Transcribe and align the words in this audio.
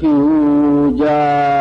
선학자 0.00 1.57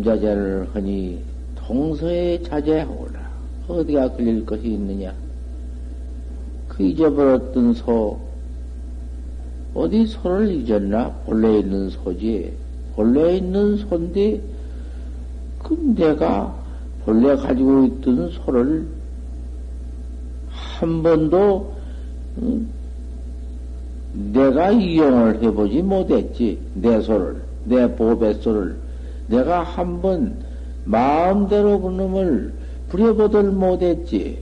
임자자를 0.00 0.68
하니 0.72 1.20
통서에 1.54 2.42
자제하오라. 2.42 3.30
어디가 3.68 4.12
걸릴 4.12 4.44
것이 4.44 4.66
있느냐? 4.66 5.14
그 6.68 6.82
잊어버렸던 6.82 7.74
소, 7.74 8.18
어디 9.74 10.06
소를 10.06 10.50
잊었나? 10.50 11.10
본래 11.26 11.58
있는 11.58 11.90
소지. 11.90 12.52
본래 12.96 13.36
있는 13.36 13.76
소인데, 13.76 14.40
그 15.62 15.74
내가 15.96 16.54
본래 17.04 17.36
가지고 17.36 17.84
있던 17.84 18.30
소를 18.30 18.86
한 20.48 21.02
번도 21.02 21.74
내가 24.32 24.72
이용을 24.72 25.42
해보지 25.42 25.82
못했지. 25.82 26.58
내 26.74 27.00
소를, 27.00 27.42
내 27.64 27.94
보배소를. 27.94 28.89
내가 29.30 29.62
한번 29.62 30.42
마음대로 30.84 31.80
그놈을 31.80 32.52
부려보들 32.88 33.52
못했지. 33.52 34.38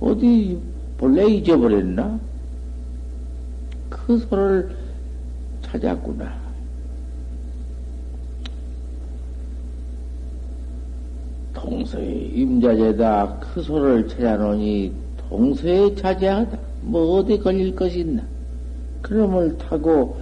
어디 0.00 0.58
본래 0.98 1.26
잊어버렸나? 1.26 2.18
그 3.88 4.18
소를 4.18 4.76
찾았구나. 5.62 6.42
동서의 11.54 12.32
임자제다 12.34 13.38
그 13.38 13.62
소를 13.62 14.08
찾아놓으니 14.08 14.92
동서에 15.28 15.94
자제하다. 15.94 16.58
뭐 16.82 17.18
어디 17.18 17.38
걸릴 17.38 17.76
것이 17.76 18.00
있나? 18.00 18.22
그놈을 19.02 19.58
타고 19.58 20.20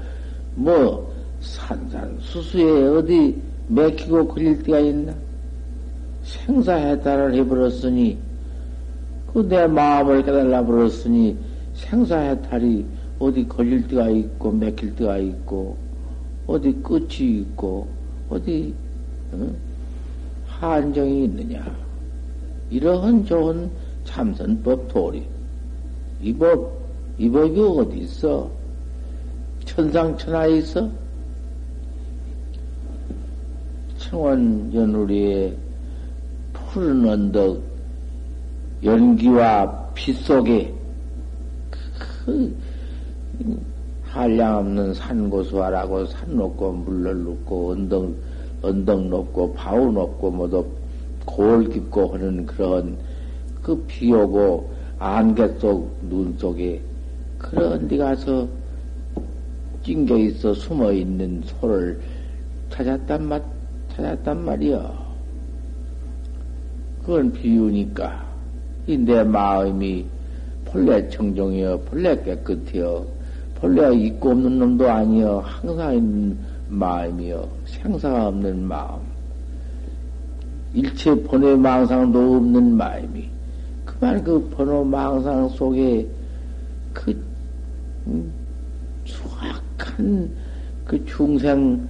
뭐 0.55 1.10
산산수수에 1.41 2.89
어디 2.89 3.41
맥히고 3.69 4.29
걸릴 4.29 4.63
때가 4.63 4.81
있나? 4.81 5.15
생사해탈을 6.23 7.35
해버렸으니 7.35 8.19
그 9.33 9.47
내 9.49 9.67
마음을 9.67 10.25
깨달아 10.25 10.65
버렸으니 10.65 11.37
생사해탈이 11.75 12.85
어디 13.21 13.47
걸릴 13.47 13.87
때가 13.87 14.11
있고 14.11 14.51
맥힐 14.51 14.95
때가 14.97 15.19
있고 15.19 15.77
어디 16.47 16.73
끝이 16.83 17.41
있고 17.41 17.87
어디 18.29 18.75
어? 19.33 19.49
한정이 20.47 21.25
있느냐? 21.25 21.65
이러한 22.71 23.25
좋은 23.25 23.71
참선법 24.05 24.89
도리. 24.89 25.25
이 26.23 26.35
법, 26.35 26.73
이 27.19 27.31
법이 27.31 27.61
어디 27.61 27.99
있어? 27.99 28.51
천상천하에 29.65 30.59
있어? 30.59 30.91
청원 34.11 34.75
연우리의 34.75 35.57
푸른 36.53 37.09
언덕, 37.09 37.63
연기와 38.83 39.89
빛 39.95 40.17
속에 40.17 40.75
그 42.25 42.53
한량 44.03 44.59
없는 44.59 44.95
산고수화라고 44.95 46.07
산 46.07 46.37
높고 46.37 46.73
물을 46.73 47.23
높고 47.23 47.71
언덕 47.71 48.13
언덕 48.63 49.07
높고 49.07 49.53
바우 49.55 49.93
높고 49.93 50.31
모두 50.33 50.67
골 51.25 51.69
깊고 51.69 52.09
하는 52.09 52.45
그런 52.47 52.97
그 53.63 53.81
비 53.87 54.13
오고 54.13 54.69
안개 54.99 55.47
속 55.59 55.89
눈 56.11 56.37
속에 56.37 56.83
그런 57.39 57.87
데 57.87 57.97
가서 57.97 58.49
찡겨 59.85 60.19
있어 60.19 60.53
숨어 60.53 60.93
있는 60.93 61.41
소를 61.45 62.01
찾았단 62.71 63.25
말 63.25 63.43
찾았단 64.01 64.45
말이여. 64.45 65.11
그건 67.03 67.33
비유니까 67.33 68.25
이 68.87 68.97
내 68.97 69.23
마음이 69.23 70.07
본래 70.65 71.09
청정이여 71.09 71.81
본래 71.81 72.21
깨끗해요 72.23 73.07
본래 73.57 73.95
있고 73.95 74.31
없는 74.31 74.59
놈도 74.59 74.91
아니여 74.91 75.41
항상 75.41 75.95
있는 75.95 76.39
마음이요. 76.69 77.47
생사가 77.67 78.29
없는 78.29 78.63
마음. 78.67 79.01
일체 80.73 81.15
번외 81.25 81.57
망상도 81.57 82.37
없는 82.37 82.77
마음이. 82.77 83.29
그만 83.85 84.23
그 84.25 84.49
번호 84.51 84.85
망상 84.85 85.49
속에 85.51 86.07
그, 86.95 87.11
음, 88.07 88.33
수악한 89.05 90.31
그 90.87 91.05
중생, 91.05 91.87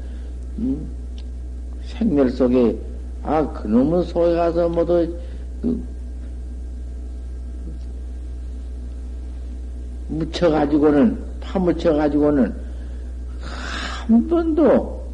음, 0.58 0.88
생멸 2.00 2.30
속에, 2.30 2.78
아, 3.22 3.46
그놈은 3.52 4.02
속에 4.04 4.34
가서 4.34 4.68
모두, 4.70 5.06
그, 5.60 5.84
묻혀가지고는, 10.08 11.18
파묻혀가지고는 11.40 12.54
한 13.38 14.28
번도 14.28 15.04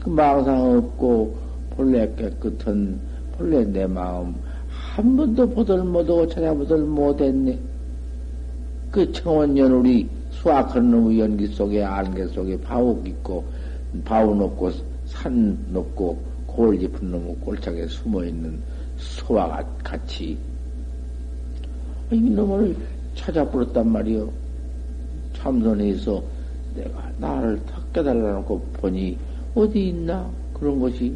그 0.00 0.08
망상 0.10 0.78
없고 0.78 1.36
본래 1.70 2.12
깨끗한 2.16 3.00
본래 3.38 3.64
내 3.64 3.86
마음 3.86 4.34
한 4.68 5.16
번도 5.16 5.48
보들 5.50 5.84
못하고 5.84 6.26
찾아보들 6.26 6.78
못했네. 6.78 7.58
그 8.90 9.10
청원연우리 9.12 10.08
수학한 10.32 10.90
놈의 10.90 11.20
연기 11.20 11.46
속에 11.46 11.82
안개 11.82 12.26
속에 12.26 12.60
바옥 12.60 13.06
있고 13.06 13.44
바우 14.04 14.34
높고 14.34 14.70
산 15.12 15.56
높고 15.68 16.18
골 16.46 16.78
깊은 16.78 17.10
놈의 17.10 17.36
꼴짝에 17.36 17.86
숨어 17.86 18.24
있는 18.24 18.58
소와 18.96 19.62
같이 19.84 20.38
이 22.10 22.16
놈을 22.20 22.76
찾아 23.14 23.48
불었단 23.48 23.90
말이요. 23.90 24.30
참선에서 25.34 26.22
내가 26.74 27.10
나를 27.18 27.60
탁 27.66 27.92
깨달아 27.92 28.32
놓고 28.34 28.60
보니 28.74 29.18
어디 29.54 29.88
있나 29.88 30.30
그런 30.54 30.80
것이 30.80 31.14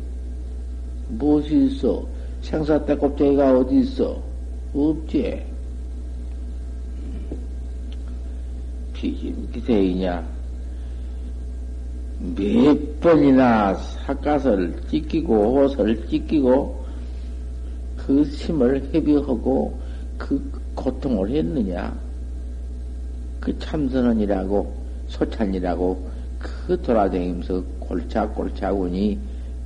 무엇이 1.08 1.66
있어? 1.66 2.06
생사 2.42 2.82
때 2.84 2.96
껍데기가 2.96 3.58
어디 3.58 3.80
있어? 3.80 4.22
없지. 4.74 5.42
비진 8.92 9.50
기세이냐? 9.52 10.35
몇 12.18 13.00
번이나 13.00 13.74
삿갓을 13.74 14.80
찢기고 14.90 15.58
호설을 15.58 16.08
찢기고 16.08 16.84
그 17.96 18.24
심을 18.24 18.82
헤비하고 18.92 19.78
그 20.16 20.62
고통을 20.74 21.30
했느냐? 21.30 21.94
그 23.40 23.56
참선원이라고 23.58 24.74
소찬이라고 25.08 26.10
그 26.38 26.80
돌아다니면서 26.80 27.62
골차골차군이 27.80 29.18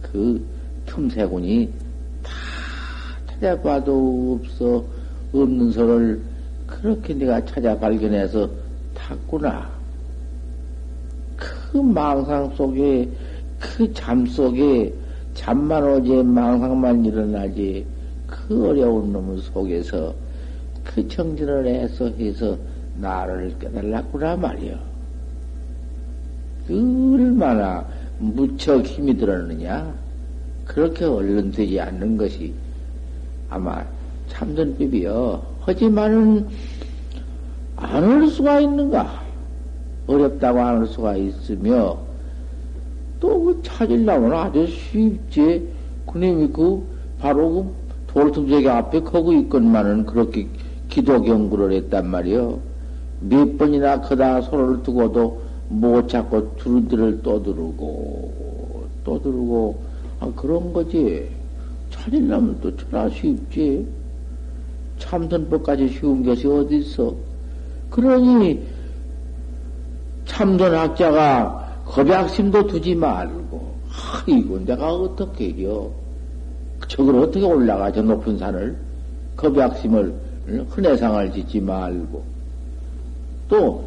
그 0.02 0.44
틈새군이 0.86 1.72
다 2.22 2.30
찾아봐도 3.26 4.40
없어 4.42 4.84
없는 5.32 5.70
소를 5.70 6.20
그렇게 6.66 7.14
내가 7.14 7.44
찾아 7.44 7.78
발견해서 7.78 8.50
탔구나. 8.94 9.79
그 11.70 11.78
망상 11.78 12.50
속에 12.56 13.08
그 13.58 13.92
잠 13.92 14.26
속에 14.26 14.92
잠만 15.34 15.84
오지 15.84 16.22
망상만 16.22 17.04
일어나지 17.04 17.86
그 18.26 18.68
어려운 18.68 19.12
놈 19.12 19.38
속에서 19.38 20.14
그 20.82 21.06
정진을 21.06 21.66
해서 21.66 22.08
해서 22.18 22.56
나를 22.96 23.54
깨달았구나 23.58 24.36
말이여. 24.36 24.76
얼마나 26.68 27.86
무척 28.18 28.84
힘이 28.84 29.16
들었느냐? 29.16 29.92
그렇게 30.64 31.04
얼른 31.04 31.52
되지 31.52 31.80
않는 31.80 32.16
것이 32.16 32.52
아마 33.48 33.84
참선법이여. 34.28 35.42
하지만은 35.60 36.46
안할 37.76 38.28
수가 38.28 38.60
있는가? 38.60 39.19
어렵다고 40.10 40.60
안할 40.60 40.86
수가 40.86 41.16
있으며 41.16 41.98
또그 43.20 43.60
찾으려면 43.62 44.32
아주 44.32 44.66
쉽지. 44.66 45.68
그님이 46.06 46.48
그 46.48 46.82
바로 47.20 47.50
그 47.50 47.74
돌tum제기 48.08 48.68
앞에 48.68 49.00
거고 49.00 49.32
있건만은 49.32 50.06
그렇게 50.06 50.48
기도 50.88 51.22
경구를 51.22 51.72
했단 51.72 52.08
말이요. 52.08 52.58
몇 53.20 53.58
번이나 53.58 54.00
그다 54.00 54.40
손을 54.40 54.82
두고도 54.82 55.40
못 55.68 56.08
찾고 56.08 56.56
두루들을 56.56 57.22
떠두르고 57.22 58.88
떠두르고 59.04 59.82
아, 60.20 60.32
그런 60.34 60.72
거지. 60.72 61.28
찾으려면 61.90 62.58
또 62.60 62.74
천하 62.76 63.08
쉽지. 63.10 63.86
참선법까지 64.98 65.88
쉬운 65.88 66.24
것이 66.24 66.46
어디 66.46 66.78
있어? 66.78 67.14
그러니 67.90 68.62
참선학자가 70.30 71.82
겁약심도 71.86 72.66
두지 72.68 72.94
말고 72.94 73.74
아이고 74.26 74.64
내가 74.64 74.92
어떻게 74.94 75.52
해요? 75.52 75.90
저걸 76.86 77.16
어떻게 77.16 77.44
올라가 77.44 77.90
저 77.92 78.00
높은 78.00 78.38
산을? 78.38 78.76
겁약심을 79.36 80.14
흔해상을 80.68 81.32
짓지 81.32 81.60
말고. 81.60 82.22
또 83.48 83.84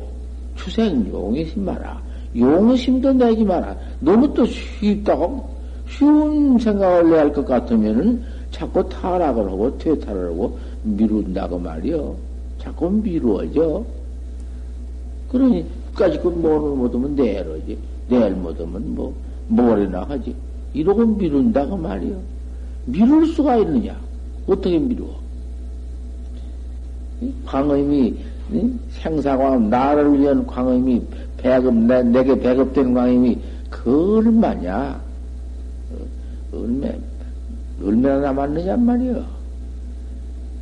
추생 0.55 1.07
용의심 1.11 1.65
마라. 1.65 2.01
용의심도 2.35 3.13
내지 3.13 3.43
마라. 3.43 3.75
너무 3.99 4.31
또 4.33 4.45
쉽다고 4.45 5.49
쉬운 5.89 6.57
생각을 6.59 7.09
내야 7.09 7.19
할 7.21 7.33
것 7.33 7.45
같으면은 7.45 8.23
자꾸 8.51 8.87
타락을 8.89 9.45
하고 9.49 9.77
퇴타를 9.77 10.31
하고 10.31 10.57
미룬다고 10.83 11.57
말이요. 11.57 12.15
자꾸 12.59 12.89
미루어져. 12.89 13.83
그러니 15.31 15.65
끝까지 15.93 16.19
그 16.19 16.27
뭐를 16.27 16.75
못하면 16.75 17.15
내일이지. 17.15 17.77
내일 18.09 18.31
못하면 18.31 18.95
뭐 18.95 19.15
모레나 19.47 20.03
하지. 20.03 20.35
이러고 20.73 21.05
미룬다고 21.05 21.77
말이요. 21.77 22.19
미룰 22.85 23.27
수가 23.27 23.57
있느냐? 23.57 23.95
어떻게 24.47 24.77
미루어? 24.77 25.23
광음이 27.45 28.15
생사광 28.89 29.69
나를 29.69 30.19
위한 30.19 30.45
광음이 30.45 31.01
배급 31.37 31.73
내, 31.73 32.03
내게 32.03 32.37
배급된 32.37 32.93
광음이 32.93 33.39
그 33.69 34.17
얼마냐? 34.17 35.01
어, 35.91 36.57
얼마 36.57 36.87
얼마나 37.81 38.19
남았느냐 38.19 38.75
말이여 38.77 39.25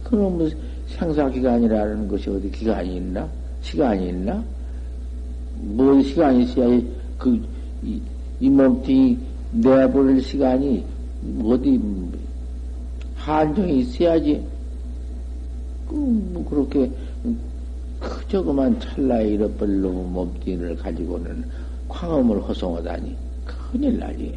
그럼 0.03 0.37
뭐 0.37 0.49
생사 0.87 1.29
기간이라는 1.29 2.07
것이 2.07 2.29
어디 2.29 2.51
기간이 2.51 2.97
있나? 2.97 3.27
시간이 3.61 4.09
있나 4.09 4.43
뭘 5.61 6.03
시간이 6.03 6.43
있어야 6.43 6.81
그이 7.17 8.49
몸뚱이 8.49 9.17
내버릴 9.51 10.21
시간이 10.21 10.83
어디 11.43 11.79
한정이 13.15 13.79
있어야지 13.79 14.43
뭐 15.87 16.45
그렇게 16.49 16.91
그 17.99 18.27
저그만 18.27 18.79
찰나에 18.79 19.29
잃어버릴 19.29 19.81
놈 19.81 20.11
몸뚱이를 20.13 20.75
가지고는 20.77 21.45
광음을 21.87 22.41
허송하다니 22.41 23.15
큰일 23.71 23.99
나지. 23.99 24.33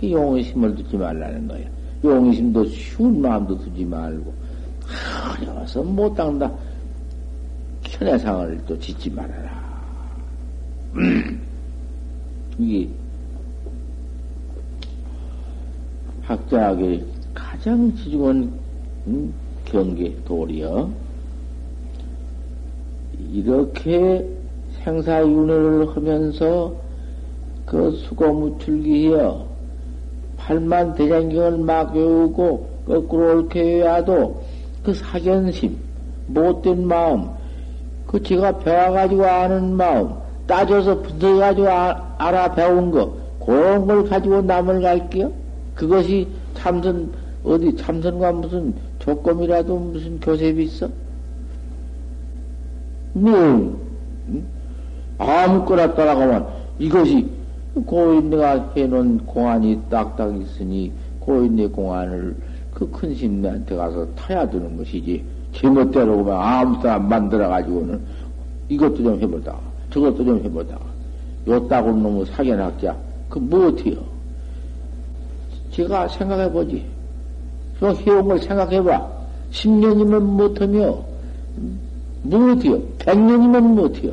그 0.00 0.10
용의심을 0.10 0.76
두지 0.76 0.96
말라는 0.96 1.48
거야. 1.48 1.64
용의심도 2.04 2.64
쉬운 2.66 3.20
마음도 3.20 3.58
두지 3.58 3.84
말고 3.84 4.32
어려워서 5.40 5.82
못 5.82 6.14
당다. 6.14 6.50
현해상을 7.82 8.60
또 8.66 8.78
짓지 8.78 9.10
말아라. 9.10 9.67
이게 12.58 12.88
학자에게 16.22 17.04
가장 17.34 17.94
지중한 17.96 18.52
음, 19.06 19.34
경계 19.64 20.14
도리여. 20.24 20.90
이렇게 23.32 24.26
생사윤회를 24.84 25.94
하면서 25.94 26.74
그 27.66 27.90
수고무출기여 27.92 29.46
팔만 30.36 30.94
대장경을 30.94 31.58
막 31.58 31.94
외우고 31.94 32.68
거꾸로 32.86 33.38
옳게 33.38 33.82
외워도 33.82 34.42
그 34.82 34.94
사견심, 34.94 35.76
못된 36.28 36.86
마음, 36.86 37.28
그 38.06 38.22
제가 38.22 38.58
배워가지고 38.58 39.26
아는 39.26 39.76
마음, 39.76 40.14
따져서 40.48 41.00
분석해가지고 41.02 41.68
아, 41.68 42.14
알아 42.18 42.54
배운 42.54 42.90
거, 42.90 43.14
그런 43.44 43.86
걸 43.86 44.04
가지고 44.04 44.42
남을 44.42 44.80
갈게요? 44.80 45.30
그것이 45.76 46.26
참선, 46.54 47.12
어디 47.44 47.76
참선과 47.76 48.32
무슨 48.32 48.74
조금이라도 48.98 49.76
무슨 49.78 50.18
교셉이 50.18 50.64
있어? 50.64 50.88
뭐, 53.12 53.78
아무거나 55.18 55.94
따라가면 55.94 56.46
이것이 56.78 57.28
고인네가 57.86 58.72
해놓은 58.76 59.18
공안이 59.26 59.82
딱딱 59.90 60.40
있으니 60.40 60.92
고인네 61.20 61.68
공안을 61.68 62.34
그 62.72 62.90
큰 62.90 63.14
신네한테 63.14 63.76
가서 63.76 64.06
타야 64.14 64.48
되는 64.48 64.76
것이지. 64.76 65.22
제멋대로 65.52 66.16
보면 66.18 66.36
아무 66.40 66.80
사람 66.80 67.08
만들어가지고는 67.08 68.00
이것도 68.68 68.96
좀 68.96 69.20
해보다. 69.20 69.67
저것도 69.90 70.24
좀 70.24 70.44
해보다. 70.44 70.78
요따구 71.46 71.92
놈의 71.92 72.26
사견학자. 72.26 72.96
그 73.28 73.38
무엇이요? 73.38 73.96
제가 75.70 76.08
생각해보지. 76.08 76.84
저 77.80 77.90
해온 77.92 78.28
걸 78.28 78.38
생각해봐. 78.38 79.18
10년이면 79.52 80.20
못하며, 80.20 80.98
무엇이요? 82.22 82.80
백년이면 82.98 83.74
무엇이요? 83.74 84.12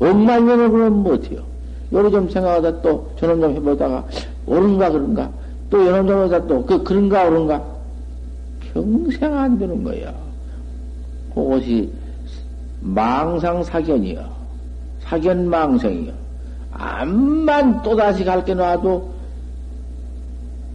억만 0.00 0.46
년을 0.46 0.70
그러면 0.70 1.02
무엇이요? 1.02 1.40
요리 1.92 2.10
좀 2.10 2.28
생각하다 2.28 2.80
또 2.80 3.08
저놈 3.16 3.40
좀 3.40 3.52
해보다가 3.52 4.04
옳은가 4.46 4.90
그런가? 4.90 5.30
또 5.70 5.86
요놈 5.86 6.06
좀 6.06 6.18
해보다 6.18 6.46
또 6.46 6.64
그, 6.64 6.82
그런가 6.82 7.28
옳은가? 7.28 7.62
평생 8.72 9.36
안 9.36 9.58
되는 9.58 9.84
거야. 9.84 10.12
그것이 11.34 11.92
망상사견이요. 12.80 14.41
사견망성이요. 15.12 16.12
암만 16.72 17.82
또다시 17.82 18.24
갈게 18.24 18.54
놔도 18.54 19.12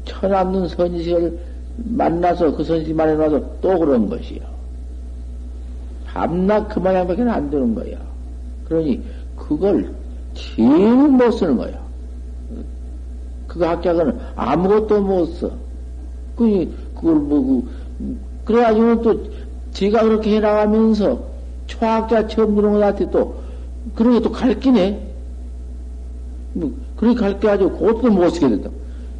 천없는 0.06 0.68
선지식을 0.68 1.40
만나서 1.78 2.56
그 2.56 2.64
선지식 2.64 2.96
만나서 2.96 3.42
또 3.62 3.80
그런 3.80 4.08
것이요. 4.08 4.42
밤낮 6.06 6.68
그 6.68 6.80
모양밖에 6.80 7.24
안 7.24 7.50
되는 7.50 7.74
거야. 7.74 7.98
그러니 8.66 9.02
그걸 9.36 9.92
제일 10.36 10.94
못 10.94 11.32
쓰는 11.32 11.58
거야. 11.58 11.88
그 13.48 13.64
학자는 13.64 14.20
아무것도 14.36 15.02
못 15.02 15.26
써. 15.34 15.50
그, 16.36 16.72
그걸 16.94 17.16
뭐, 17.16 17.42
그, 17.42 18.18
그래가지고 18.46 19.02
또 19.02 19.24
제가 19.72 20.04
그렇게 20.04 20.36
해나가면서 20.36 21.20
초학자 21.66 22.28
처음 22.28 22.56
들어온 22.56 22.74
것한테 22.74 23.10
또, 23.10 23.47
그러게 23.96 24.22
또 24.22 24.32
갈기네. 24.32 25.14
뭐, 26.54 26.74
그렇게 26.96 27.20
갈게가지고 27.20 27.78
그것도 27.78 28.12
못 28.12 28.30
쓰게 28.30 28.50
된다. 28.50 28.70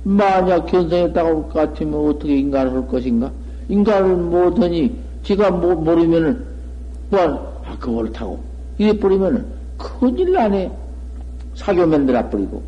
만약 0.04 0.66
견성했다고 0.68 1.50
같으면 1.50 2.10
어떻게 2.10 2.38
인간을 2.38 2.72
할 2.72 2.88
것인가? 2.88 3.32
인간을 3.70 4.16
못하니, 4.16 4.96
제가 5.24 5.52
뭐, 5.52 5.76
모르면은, 5.76 6.44
뭐, 7.10 7.62
아, 7.66 7.78
그걸 7.80 8.12
타고, 8.12 8.40
이래 8.78 8.98
버리면은, 8.98 9.46
큰일 9.78 10.32
나네. 10.32 10.72
사교 11.56 11.86
만들어 11.88 12.30
버리고. 12.30 12.62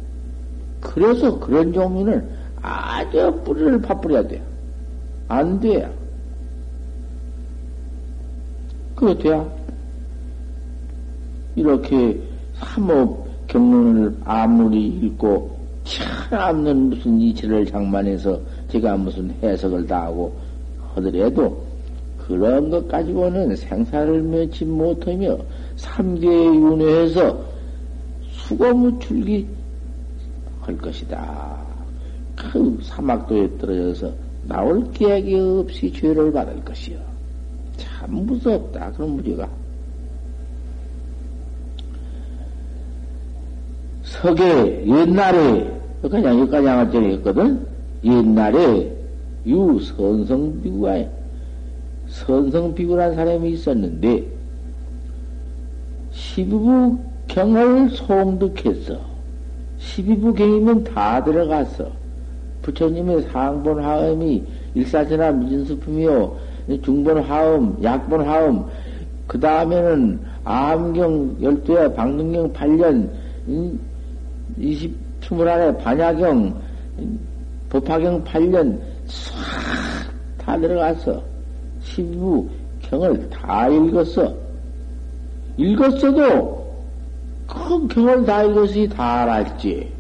그래서 0.82 1.40
그런 1.40 1.72
종류는 1.72 2.28
아주 2.62 3.42
뿌리를 3.46 3.82
파뿌려야 3.82 4.28
돼요. 4.28 4.42
안 5.28 5.60
돼요. 5.60 5.90
그렇대야. 8.96 9.59
이렇게 11.56 12.20
삼업 12.56 13.48
경론을 13.48 14.16
아무리 14.24 14.88
읽고 14.88 15.58
참없는 15.84 16.90
무슨 16.90 17.20
이치를 17.20 17.66
장만해서 17.66 18.40
제가 18.70 18.98
무슨 18.98 19.32
해석을 19.42 19.88
다 19.88 20.04
하고 20.04 20.36
하더라도 20.94 21.64
그런 22.18 22.70
것 22.70 22.88
가지고는 22.88 23.56
생사를 23.56 24.22
면치 24.22 24.66
못하며 24.66 25.38
삼계에 25.78 26.46
윤회해서 26.46 27.44
수고무출기 28.32 29.48
할 30.62 30.78
것이다. 30.78 31.58
그 32.36 32.78
사막도에 32.84 33.58
떨어져서 33.58 34.14
나올 34.48 34.92
계획이 34.92 35.36
없이 35.36 35.92
죄를 35.92 36.32
받을 36.32 36.64
것이요. 36.64 37.00
참 37.78 38.26
무섭다. 38.26 38.92
그런 38.92 39.12
무리가. 39.12 39.50
석에 44.10 44.86
옛날에 44.88 45.72
여기까지 46.04 46.26
여기까지 46.26 46.68
한번 46.68 46.92
전했거든. 46.92 47.68
옛날에 48.04 48.92
유 49.46 49.80
선성 49.80 50.62
비구가 50.62 51.06
선성 52.08 52.74
비구란 52.74 53.16
사람이 53.16 53.52
있었는데 53.52 54.26
시부부 56.12 56.98
경을 57.28 57.90
송득했어. 57.92 59.00
시비부 59.78 60.34
경이면 60.34 60.86
다 60.86 61.24
들어갔어. 61.24 61.88
부처님의 62.64 63.28
상본 63.32 63.84
하음이 63.84 64.44
일사천하 64.74 65.32
미진수품이요. 65.32 66.36
중본 66.84 67.20
하음, 67.20 67.78
약본 67.82 68.28
하음, 68.28 68.66
그 69.28 69.40
다음에는 69.40 70.20
암경 70.44 71.38
열두에 71.42 71.94
방능경 71.94 72.54
8년, 72.54 73.10
20, 74.60 74.96
21에 75.22 75.78
반야경, 75.84 76.62
법화경 77.70 78.24
8년, 78.24 78.80
싹 79.08 79.70
다 80.50 80.58
들어갔어. 80.58 81.22
시부 81.82 82.50
경을 82.82 83.30
다 83.30 83.68
읽었어. 83.70 84.34
읽었어도 85.58 86.68
큰 87.46 87.88
경을 87.88 88.26
다 88.26 88.44
읽었으니 88.44 88.90
다 88.90 89.22
알았지. 89.22 89.94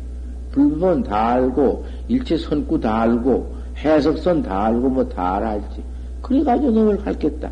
불법은 0.51 1.03
다 1.03 1.33
알고, 1.33 1.85
일체 2.07 2.35
선구 2.35 2.79
다 2.79 3.01
알고, 3.01 3.55
해석선 3.77 4.41
다 4.41 4.65
알고, 4.65 4.89
뭐 4.89 5.07
다 5.07 5.35
알았지. 5.35 5.83
그래가지고 6.23 6.71
놈을 6.71 6.97
갈겠다. 6.97 7.51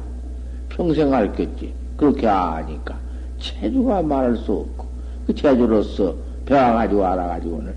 평생 0.70 1.12
갈겠지. 1.12 1.72
그렇게 1.96 2.28
아니까. 2.28 2.98
체주가 3.38 4.02
말할 4.02 4.36
수 4.38 4.54
없고, 4.54 4.88
그 5.28 5.36
체주로서 5.36 6.16
배워가지고 6.48 7.06
알아가지고는 7.06 7.74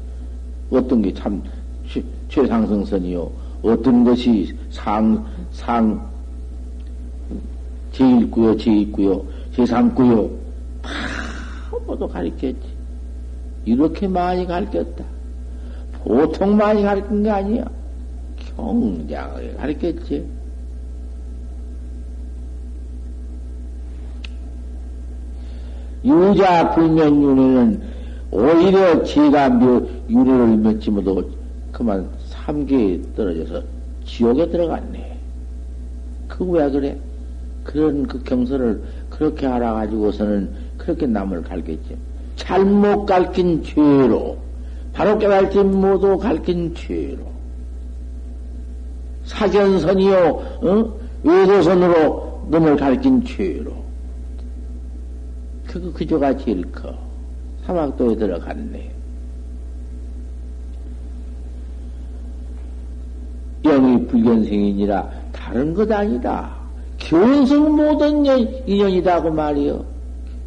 어떤 0.70 1.02
게 1.02 1.12
참 1.12 1.42
최상승선이요. 2.28 3.30
어떤 3.62 4.04
것이 4.04 4.56
상, 4.70 5.26
상, 5.50 6.08
제1구요, 7.92 8.56
제2구요, 8.56 9.22
제3구요. 9.56 10.30
다 10.80 10.90
모두 11.86 12.06
가르쳤지. 12.08 12.56
이렇게 13.64 14.06
많이 14.06 14.46
가르쳤다. 14.46 15.04
보통 16.04 16.56
많이 16.56 16.82
가르친 16.82 17.22
게 17.24 17.30
아니야. 17.30 17.64
경장하게 18.56 19.54
가르쳤지. 19.54 20.26
유자 26.04 26.74
불면 26.74 27.22
윤회는 27.22 27.82
오히려 28.30 29.02
묘 29.50 29.86
윤회를 30.08 30.56
맺지 30.58 30.90
못하고 30.90 31.28
그만 31.72 32.08
삼계에 32.28 33.00
떨어져서 33.16 33.62
지옥에 34.04 34.48
들어갔네. 34.50 35.18
그 36.28 36.44
왜 36.44 36.70
그래? 36.70 36.96
그런 37.64 38.06
그 38.06 38.22
경서를 38.22 38.82
그렇게 39.10 39.46
알아가지고서는 39.46 40.50
그렇게 40.78 41.06
남을 41.06 41.42
갈겠지. 41.42 41.96
잘못 42.36 43.04
갈긴 43.04 43.62
죄로, 43.62 44.38
바로 44.92 45.18
깨달지 45.18 45.58
못하고 45.58 46.18
갈긴 46.18 46.74
죄로. 46.74 47.18
사견선이요, 49.24 50.16
어? 50.62 50.94
외도선으로 51.22 52.46
놈을 52.50 52.76
갈긴 52.76 53.24
죄로. 53.24 53.72
그거 55.66 55.92
그조가 55.92 56.36
제일 56.38 56.62
커. 56.72 57.09
사막도에 57.74 58.16
들어갔네. 58.16 58.90
영이 63.62 64.06
불견생이니라 64.06 65.08
다른 65.32 65.72
것 65.74 65.90
아니다. 65.92 66.50
견성 66.98 67.76
못한 67.76 68.24
인연이다 68.66 69.22
그 69.22 69.28
말이요. 69.28 69.84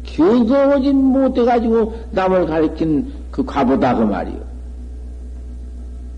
견성하지 0.04 0.92
못해가지고 0.92 1.94
남을 2.10 2.46
가리킨 2.46 3.10
그 3.30 3.42
과보다 3.44 3.94
그 3.96 4.02
말이요. 4.02 4.40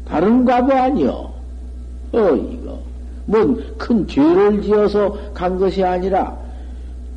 다른 0.08 0.44
과보 0.44 0.72
아니요. 0.72 1.32
어 2.12 2.18
이거 2.34 2.78
뭔 3.26 3.62
큰 3.78 4.06
죄를 4.08 4.62
지어서 4.62 5.16
간 5.34 5.56
것이 5.58 5.84
아니라 5.84 6.36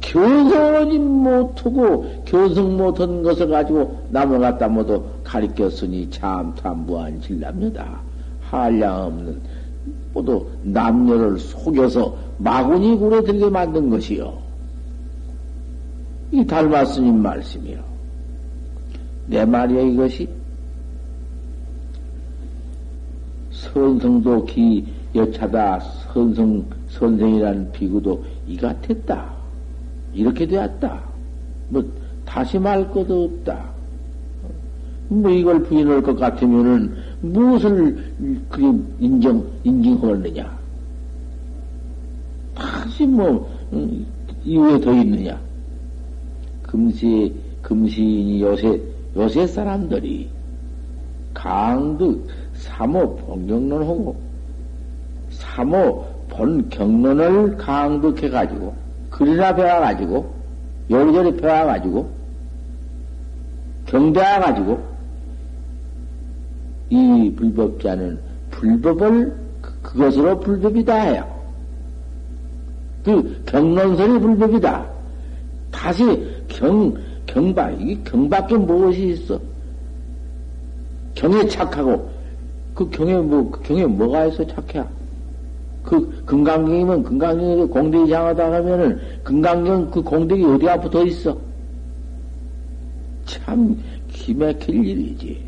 견성하지 0.01 0.97
못하고 0.97 2.05
견성 2.25 2.77
못한 2.77 3.21
것을 3.21 3.49
가지고 3.49 4.01
남을 4.09 4.39
갖다 4.39 4.67
모두 4.67 5.03
가리켰으니 5.23 6.09
참 6.09 6.53
탐부한 6.55 7.21
질랍니다. 7.21 8.01
한량 8.41 9.05
없는 9.05 9.41
모두 10.13 10.47
남녀를 10.63 11.37
속여서 11.37 12.15
마구니 12.37 12.97
굴에 12.97 13.23
들게 13.23 13.49
만든 13.49 13.89
것이요. 13.89 14.37
이 16.31 16.45
달마스님 16.45 17.21
말씀이요. 17.21 17.79
내 19.27 19.45
말이야 19.45 19.81
이것이. 19.81 20.29
선성도 23.51 24.45
기 24.45 24.85
여차다 25.13 25.79
선성 26.13 26.65
선생이라는 26.89 27.71
비구도 27.71 28.23
이 28.47 28.57
같았다. 28.57 29.38
이렇게 30.13 30.45
되었다. 30.45 31.01
뭐 31.69 31.83
다시 32.25 32.57
말 32.59 32.89
것도 32.89 33.25
없다. 33.25 33.69
뭐 35.09 35.29
이걸 35.31 35.63
부인할 35.63 36.01
것 36.01 36.15
같으면은 36.15 36.95
무엇을 37.21 38.13
그게 38.49 38.71
인정 38.99 39.43
인정하느냐? 39.63 40.59
다시 42.55 43.07
뭐 43.07 43.49
음, 43.73 44.05
이후에 44.43 44.79
더 44.79 44.93
있느냐? 44.93 45.39
금시 46.63 47.33
금시인이 47.61 48.41
요새 48.41 48.79
요새 49.15 49.47
사람들이 49.47 50.29
강득 51.33 52.27
삼호 52.53 53.15
본경론하고 53.15 54.15
삼호 55.31 56.05
본경론을 56.29 57.57
강득해 57.57 58.29
가지고 58.29 58.75
글이나 59.19 59.53
배워가지고 59.53 60.33
요리조리 60.89 61.35
배워가지고 61.35 62.09
경배해가지고 63.85 64.81
이 66.89 67.33
불법자는 67.35 68.17
불법을 68.49 69.35
그, 69.61 69.81
그것으로 69.81 70.39
불법이다 70.39 70.95
해요. 70.95 71.39
그 73.03 73.43
경론설이 73.45 74.19
불법이다. 74.19 74.85
다시 75.69 76.25
경 76.47 76.95
경박 77.25 77.79
이게 77.81 78.01
경밖에 78.05 78.55
무엇이 78.55 79.09
있어? 79.09 79.39
경에 81.15 81.45
착하고 81.47 82.09
그 82.73 82.89
경에 82.89 83.17
뭐, 83.17 83.51
그 83.51 83.61
경에 83.63 83.85
뭐가 83.85 84.27
있어, 84.27 84.47
착해? 84.47 84.85
그 85.89 86.23
금강경이면 86.23 87.01
금강경에 87.01 87.65
공덕이 87.65 88.11
장하다 88.11 88.53
하면은 88.53 88.99
금강경 89.23 89.89
그 89.89 90.03
공덕이 90.03 90.45
어디가 90.45 90.79
붙어 90.81 91.03
있어? 91.03 91.35
참 93.25 93.75
기맥힐 94.07 94.85
일이지. 94.85 95.43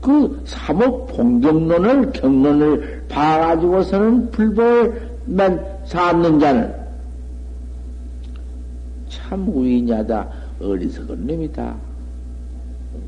그 0.00 0.42
사목 0.44 1.06
봉경론을 1.06 2.10
경론을 2.10 3.04
봐가지고서는 3.08 4.32
불법만 4.32 5.64
삼는 5.84 6.40
자는 6.40 6.74
참 9.08 9.48
우인하다 9.48 10.28
어리석은 10.60 11.24
놈이다. 11.24 11.76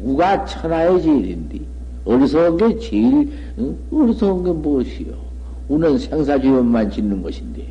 우가 0.02 0.44
천하의 0.44 1.02
제일인데 1.02 1.75
어리석은 2.06 2.56
게 2.56 2.78
제일 2.78 3.32
응? 3.58 3.76
어리석은 3.92 4.44
게 4.44 4.52
무엇이요? 4.52 5.26
우는 5.68 5.98
생사지원만 5.98 6.90
짓는 6.90 7.22
것인데 7.22 7.66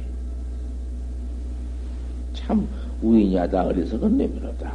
참 2.33 2.67
우인하다 3.01 3.65
어리석은 3.65 4.17
내밀어다. 4.17 4.73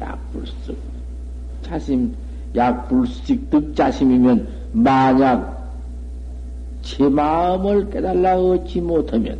약불숙 0.00 0.76
자심 1.62 2.14
약불식 2.54 3.50
득자심이면 3.50 4.48
만약 4.72 5.54
제 6.82 7.08
마음을 7.08 7.88
깨달라 7.90 8.38
얻지 8.38 8.80
못하면 8.80 9.38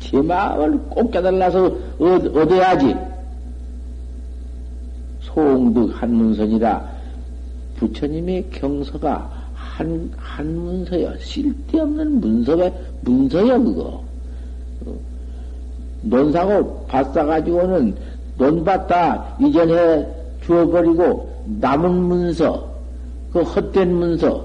제 0.00 0.20
마음을 0.20 0.78
꼭 0.88 1.10
깨달라서 1.10 1.66
얻, 1.98 2.36
얻어야지. 2.36 2.94
송득 5.38 6.02
한문선이라 6.02 6.98
부처님의 7.76 8.50
경서가 8.50 9.30
한, 9.54 10.10
한 10.16 10.58
문서여. 10.58 11.14
쓸데없는 11.20 12.20
문서에, 12.20 12.72
문서여, 13.02 13.58
그거. 13.60 14.02
어, 14.84 14.94
논사고 16.02 16.86
밭 16.88 17.14
사가지고는 17.14 17.94
논밭다 18.36 19.36
이전에 19.40 20.06
주어버리고 20.42 21.30
남은 21.60 21.92
문서, 21.92 22.68
그 23.32 23.42
헛된 23.42 23.94
문서, 23.94 24.44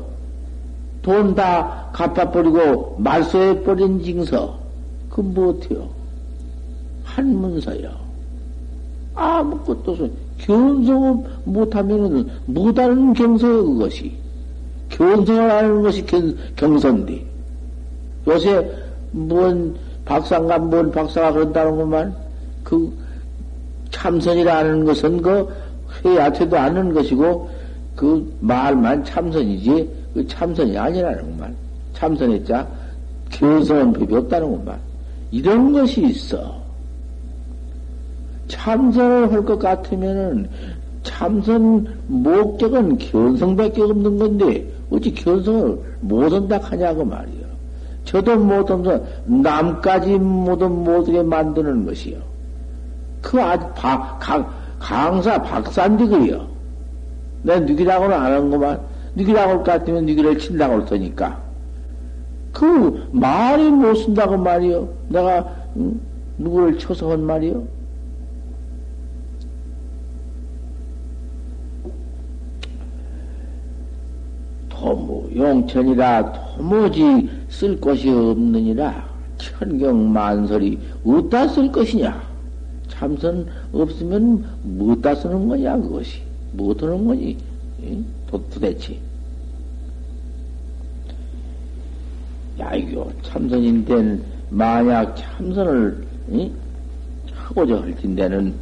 돈 1.02 1.34
다 1.34 1.90
갚아버리고 1.92 2.98
말소해버린 3.00 4.04
징서, 4.04 4.60
그 5.10 5.22
못해요. 5.22 5.90
한 7.04 7.36
문서요. 7.36 7.90
아무것도 9.16 9.92
없어. 9.92 10.23
견성을 10.40 11.24
못하면은 11.46 12.28
못하는 12.46 13.14
경서요, 13.14 13.66
그것이. 13.66 14.14
견성을 14.90 15.52
하는 15.52 15.82
것이 15.82 16.06
경, 16.06 16.36
경선디. 16.56 17.26
요새 18.28 18.72
뭔 19.12 19.76
박사가 20.06 20.60
뭔 20.60 20.92
박사가 20.92 21.32
그런다는 21.32 21.78
것만 21.78 22.16
그 22.64 22.92
참선이라는 23.92 24.86
것은 24.86 25.22
그 25.22 25.48
해야돼도 26.04 26.58
않는 26.58 26.94
것이고 26.94 27.50
그 27.96 28.36
말만 28.40 29.04
참선이지 29.06 29.90
그 30.14 30.28
참선이 30.28 30.78
아니라는 30.78 31.22
것만 31.32 31.56
참선했자 31.94 32.68
견성은 33.30 33.94
법이 33.94 34.16
없다는 34.16 34.52
것만 34.52 34.80
이런 35.32 35.72
것이 35.74 36.02
있어. 36.04 36.63
참선을 38.54 39.32
할 39.32 39.44
것 39.44 39.58
같으면은 39.58 40.48
참선 41.02 41.86
목적은 42.08 42.98
견성밖에 42.98 43.82
없는 43.82 44.20
건데 44.20 44.66
어찌 44.92 45.14
견성을 45.14 45.80
못한다 46.02 46.60
하냐고 46.62 47.04
말이요. 47.04 47.44
저도 48.06 48.38
못하면서 48.38 49.04
남까지 49.26 50.18
모두 50.20 50.70
못하게 50.70 51.24
만드는 51.24 51.86
것이요. 51.86 52.18
그 53.22 53.42
아주 53.42 53.66
박, 53.76 54.20
강, 54.20 54.48
강사 54.80 55.42
박사인데 55.42 56.08
그요. 56.08 56.48
내가 57.42 57.60
누기라고는 57.62 58.16
안 58.16 58.32
한것만 58.34 58.80
누기라고 59.16 59.50
할 59.50 59.58
것 59.58 59.64
같으면 59.64 60.06
누기를 60.06 60.38
친다고 60.38 60.76
할 60.76 60.86
테니까. 60.86 61.42
그 62.52 63.08
말이 63.12 63.70
못 63.72 63.96
쓴다고 63.96 64.38
말이요. 64.38 64.88
내가 65.10 65.46
응? 65.78 66.00
누구를 66.38 66.78
쳐서 66.78 67.12
한 67.12 67.24
말이요. 67.24 67.64
도무 74.84 75.30
용천이라 75.34 76.34
도무지 76.58 77.30
쓸 77.48 77.80
것이 77.80 78.10
없느니라. 78.10 79.14
천경 79.38 80.12
만설이 80.12 80.78
어디다 81.06 81.48
쓸 81.48 81.72
것이냐? 81.72 82.22
참선 82.90 83.48
없으면 83.72 84.46
뭐다 84.64 85.16
쓰는 85.16 85.48
거냐 85.48 85.78
그것이? 85.78 86.22
못 86.52 86.84
하는 86.84 87.06
거니? 87.06 87.38
도대체. 88.30 89.00
야이거 92.60 93.10
참선인데 93.24 94.20
만약 94.50 95.16
참선을 95.16 96.06
응? 96.34 96.52
하고자 97.34 97.82
할 97.82 97.96
텐데는 97.96 98.54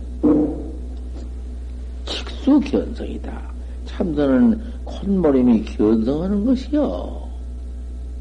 직수견성이다. 2.05 3.51
참선은 3.85 4.61
콧머리이 4.99 5.63
견성하는 5.63 6.45
것이요. 6.45 7.21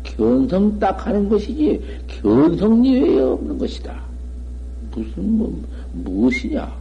견성 0.03 0.79
딱 0.79 1.07
하는 1.07 1.29
것이지, 1.29 1.81
견성리에 2.07 3.21
없는 3.21 3.59
것이다. 3.59 4.01
무슨, 4.95 5.39
뭐, 5.39 5.63
무엇이냐? 5.93 6.73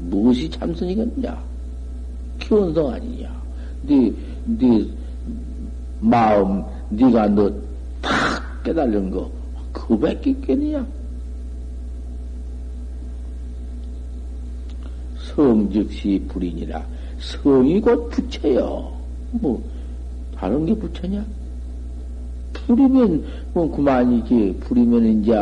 무엇이 0.00 0.50
참선이겠냐? 0.50 1.42
견성 2.38 2.90
아니냐? 2.92 3.42
네, 3.82 4.12
네, 4.46 4.86
마음, 6.00 6.62
네가 6.90 7.28
너 7.28 7.64
탁 8.04 8.62
깨달은 8.62 9.10
거, 9.10 9.30
그밖에 9.72 10.30
있겠느냐? 10.30 10.86
성즉시 15.34 16.26
불인이라 16.28 16.86
성이 17.24 17.80
곧 17.80 18.08
부처요. 18.10 18.92
뭐, 19.32 19.62
다른 20.36 20.66
게 20.66 20.74
부처냐? 20.74 21.24
불이면, 22.52 23.24
뭐, 23.52 23.70
그만이지. 23.70 24.58
불이면, 24.60 25.22
이제, 25.22 25.34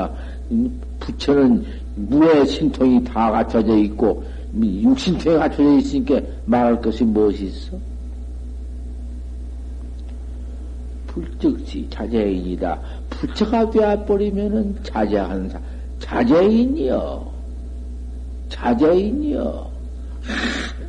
부처는 1.00 1.64
무의 1.96 2.46
신통이 2.46 3.04
다 3.04 3.30
갖춰져 3.30 3.76
있고, 3.78 4.24
육신통이 4.60 5.38
갖춰져 5.38 5.78
있으니까 5.78 6.20
말할 6.44 6.80
것이 6.80 7.04
무엇이 7.04 7.46
있어? 7.46 7.76
불즉시 11.06 11.88
자제인이다. 11.90 12.80
부처가 13.10 13.70
되어버리면은 13.70 14.76
자제한 14.82 15.48
사, 15.48 15.60
자제인이요. 15.98 17.30
자제인이요. 18.48 19.70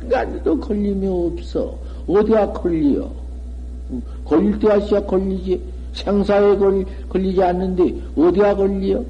인간도 0.04 0.60
걸림이 0.60 1.06
없어. 1.06 1.78
어디가 2.06 2.52
걸리요? 2.52 3.10
걸릴 4.24 4.58
때가 4.58 4.80
시작 4.80 5.06
걸리지. 5.06 5.60
생사에 5.94 6.56
걸, 6.56 6.84
걸리지 7.08 7.42
않는데, 7.42 7.94
어디가 8.16 8.56
걸리요? 8.56 9.04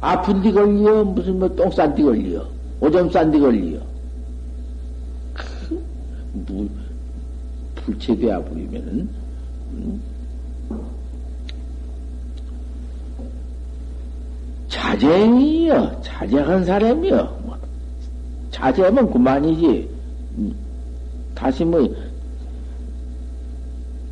아픈 0.00 0.42
데 0.42 0.50
걸리요? 0.50 1.04
무슨 1.04 1.38
뭐 1.38 1.48
똥싼 1.54 1.94
데 1.94 2.02
걸리요? 2.02 2.46
오줌 2.80 3.10
싼 3.10 3.30
데 3.30 3.38
걸리요? 3.38 3.80
그, 5.34 5.82
무, 6.32 6.68
불체되어 7.76 8.44
버리면은, 8.44 9.08
음? 9.72 10.02
자쟁이요. 14.68 16.00
자쟁한 16.02 16.64
사람이요. 16.64 17.16
뭐, 17.44 17.56
자제하면 18.50 19.10
그만이지. 19.10 19.93
다시 21.34 21.64
뭐, 21.64 21.94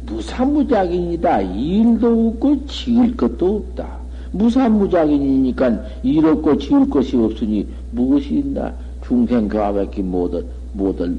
무사무작인이다. 0.07 1.43
일도 1.43 2.29
없고 2.29 2.67
지을 2.67 3.17
것도 3.17 3.57
없다. 3.57 3.99
무사무작인이니까 4.33 5.85
일 6.03 6.27
없고 6.27 6.59
지을 6.59 6.89
것이 6.89 7.17
없으니 7.17 7.67
무엇이 7.93 8.39
있나? 8.39 8.73
중생 9.07 9.49
교화밖에 9.49 10.03
못을, 10.03 10.45
못을, 10.73 11.19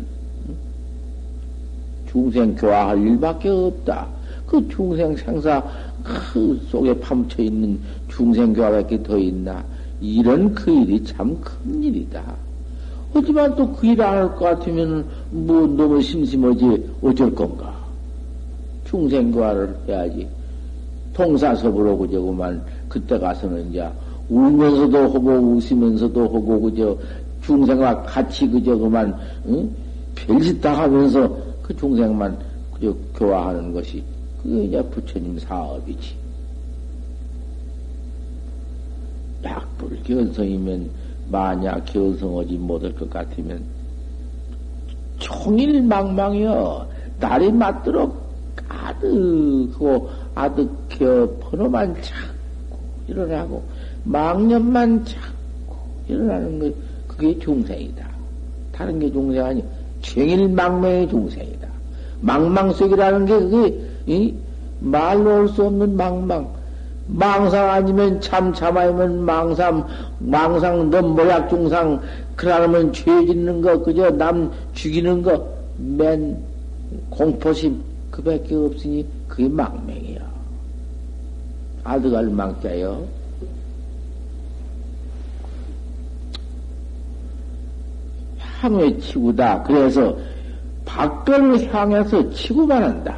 중생 2.12 2.56
교화할 2.56 3.00
일밖에 3.02 3.50
없다. 3.50 4.08
그 4.46 4.68
중생 4.68 5.16
생사 5.16 5.64
그 6.04 6.60
속에 6.70 7.00
파묻혀 7.00 7.44
있는 7.44 7.80
중생 8.08 8.54
교화밖에 8.54 9.02
더 9.04 9.18
있나? 9.18 9.64
이런 10.02 10.54
그 10.54 10.72
일이 10.72 11.04
참 11.04 11.40
큰 11.42 11.84
일이다. 11.84 12.22
하지만 13.14 13.56
또 13.56 13.70
그 13.76 13.86
일 13.88 14.02
안 14.02 14.18
할 14.18 14.30
것 14.36 14.40
같으면 14.40 15.06
뭐 15.30 15.68
너무 15.68 16.02
심심하지 16.02 16.90
어쩔 17.02 17.34
건가? 17.34 17.74
중생 18.86 19.32
교화를 19.32 19.76
해야지. 19.88 20.28
통사섭으로 21.14 21.98
그저구만 22.00 22.64
그때 22.90 23.20
가서는 23.20 23.70
이제 23.70 23.88
울면서도 24.30 24.98
하고 24.98 25.30
웃으면서도 25.30 26.24
하고 26.24 26.60
그저 26.62 26.98
중생과 27.44 28.02
같이 28.04 28.48
그저 28.48 28.76
그만 28.76 29.16
응? 29.48 29.70
별짓 30.16 30.60
다 30.60 30.74
하면서 30.84 31.30
그 31.62 31.76
중생만 31.76 32.36
그저 32.74 32.96
교화하는 33.16 33.74
것이 33.74 34.04
그게 34.42 34.64
이제 34.66 34.82
부처님 34.90 35.38
사업이지. 35.38 36.16
약불 39.44 40.00
견성이면 40.04 40.90
만약 41.30 41.86
견성하지 41.86 42.58
못할 42.58 42.94
것 42.96 43.10
같으면 43.10 43.64
총일 45.20 45.82
망망이여 45.84 46.88
날이 47.20 47.52
맞도록 47.52 48.22
가득하고 48.56 50.10
아득혀 50.36 51.30
번호만 51.40 51.96
찾고 52.02 52.80
일어나고 53.08 53.64
망념만 54.04 55.06
찾고 55.06 55.76
일어나는 56.08 56.60
것 56.60 56.74
그게 57.08 57.38
중생이다. 57.40 58.08
다른 58.72 59.00
게 59.00 59.12
중생 59.12 59.46
아니 59.46 59.64
정일망명의 60.02 61.10
중생이다. 61.10 61.68
망망속이라는 62.22 63.26
게 63.26 63.40
그게 63.40 63.82
이? 64.08 64.34
말로 64.80 65.32
할 65.32 65.48
수 65.48 65.64
없는 65.66 65.96
망망. 65.96 66.52
망상 67.08 67.70
아니면 67.70 68.20
참, 68.22 68.54
참 68.54 68.78
아니면 68.78 69.24
망상, 69.24 69.86
망상, 70.20 70.90
넌 70.90 71.10
모약 71.10 71.50
중상, 71.50 72.02
그러면 72.36 72.92
죄 72.94 73.04
짓는 73.26 73.62
거, 73.62 73.78
그저 73.80 74.10
남 74.12 74.52
죽이는 74.74 75.22
거, 75.22 75.48
맨 75.78 76.38
공포심, 77.10 77.82
그 78.10 78.24
밖에 78.24 78.56
없으니 78.56 79.06
그게 79.28 79.50
망명이야. 79.50 80.22
아득할 81.84 82.28
망자요. 82.28 83.06
향후에 88.62 88.98
치우다. 88.98 89.64
그래서 89.64 90.16
밖을 90.86 91.74
향해서 91.74 92.30
치고만 92.32 92.84
한다. 92.84 93.18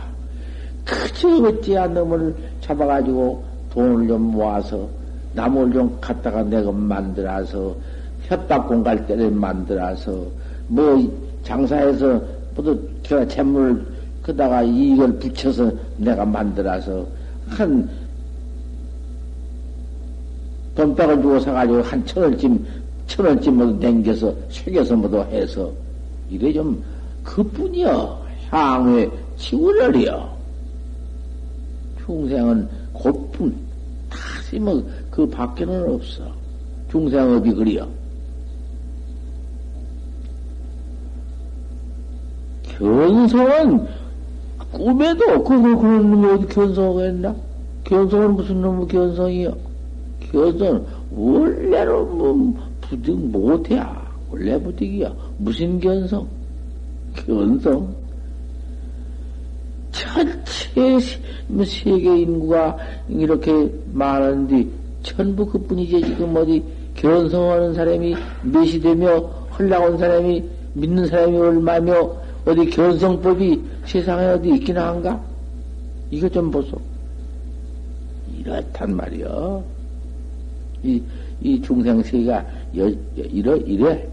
그저 0.83 1.27
어찌야 1.45 1.87
놈을 1.87 2.35
잡아가지고 2.61 3.43
돈을 3.75 4.07
좀 4.07 4.21
모아서 4.31 4.89
나무를 5.33 5.73
좀 5.73 5.97
갖다가 6.01 6.41
내가 6.43 6.71
만들어서 6.71 7.75
협박공 8.23 8.83
갈 8.83 9.05
때를 9.05 9.29
만들어서 9.29 10.25
뭐 10.67 10.97
장사해서 11.43 12.19
모두 12.55 12.79
재물 13.27 13.85
그다가 14.23 14.63
이걸 14.63 15.13
붙여서 15.19 15.71
내가 15.97 16.25
만들어서 16.25 17.05
한 17.47 17.87
돈백을 20.73 21.21
주고 21.21 21.39
사가지고 21.39 21.81
한 21.83 22.05
천원쯤 22.05 22.65
천원쯤 23.07 23.57
모두 23.57 23.79
댕겨서 23.79 24.33
속여서 24.49 24.95
모두 24.95 25.19
해서 25.19 25.71
이래 26.29 26.51
좀 26.51 26.81
그뿐이여. 27.23 28.25
향후에 28.49 29.09
치우려리여. 29.37 30.35
중생은 32.05 32.69
곧뿐 32.93 33.64
다시 34.45 34.59
뭐그 34.59 35.27
밖에는 35.31 35.95
없어 35.95 36.31
중생업이 36.91 37.51
그리여 37.51 37.89
견성은 42.77 43.87
꿈에도 44.71 45.43
그걸 45.43 45.75
그런 45.77 46.11
놈이 46.11 46.27
어디 46.33 46.47
견성을 46.47 47.07
했나? 47.07 47.35
견성은 47.85 48.35
무슨 48.35 48.61
놈의 48.61 48.87
견성이요? 48.87 49.57
견성은 50.31 50.85
원래로 51.11 52.05
뭐 52.05 52.69
부득 52.81 53.17
못해야 53.17 54.05
원래 54.29 54.61
부득이야 54.61 55.11
무슨 55.39 55.79
견성? 55.79 56.27
견성 57.25 57.95
뭐 60.75 60.99
세계 61.65 62.21
인구가 62.21 62.77
이렇게 63.07 63.71
많은데 63.93 64.67
전부 65.03 65.45
그뿐이지 65.45 66.01
지금 66.01 66.35
어디 66.35 66.63
견성하는 66.95 67.73
사람이 67.73 68.15
몇이 68.43 68.79
되며 68.79 69.19
헐나온 69.57 69.97
사람이 69.97 70.43
믿는 70.73 71.07
사람이 71.07 71.37
얼마며 71.37 72.15
어디 72.45 72.65
견성법이 72.69 73.61
세상에 73.85 74.25
어디 74.25 74.49
있긴 74.55 74.77
한가? 74.77 75.21
이거 76.11 76.29
좀 76.29 76.51
보소. 76.51 76.79
이렇단 78.39 78.95
말이여. 78.95 79.63
이, 80.83 81.01
이 81.41 81.61
중생세가 81.61 82.45
여, 82.77 82.91
이러, 83.15 83.55
이래. 83.57 84.07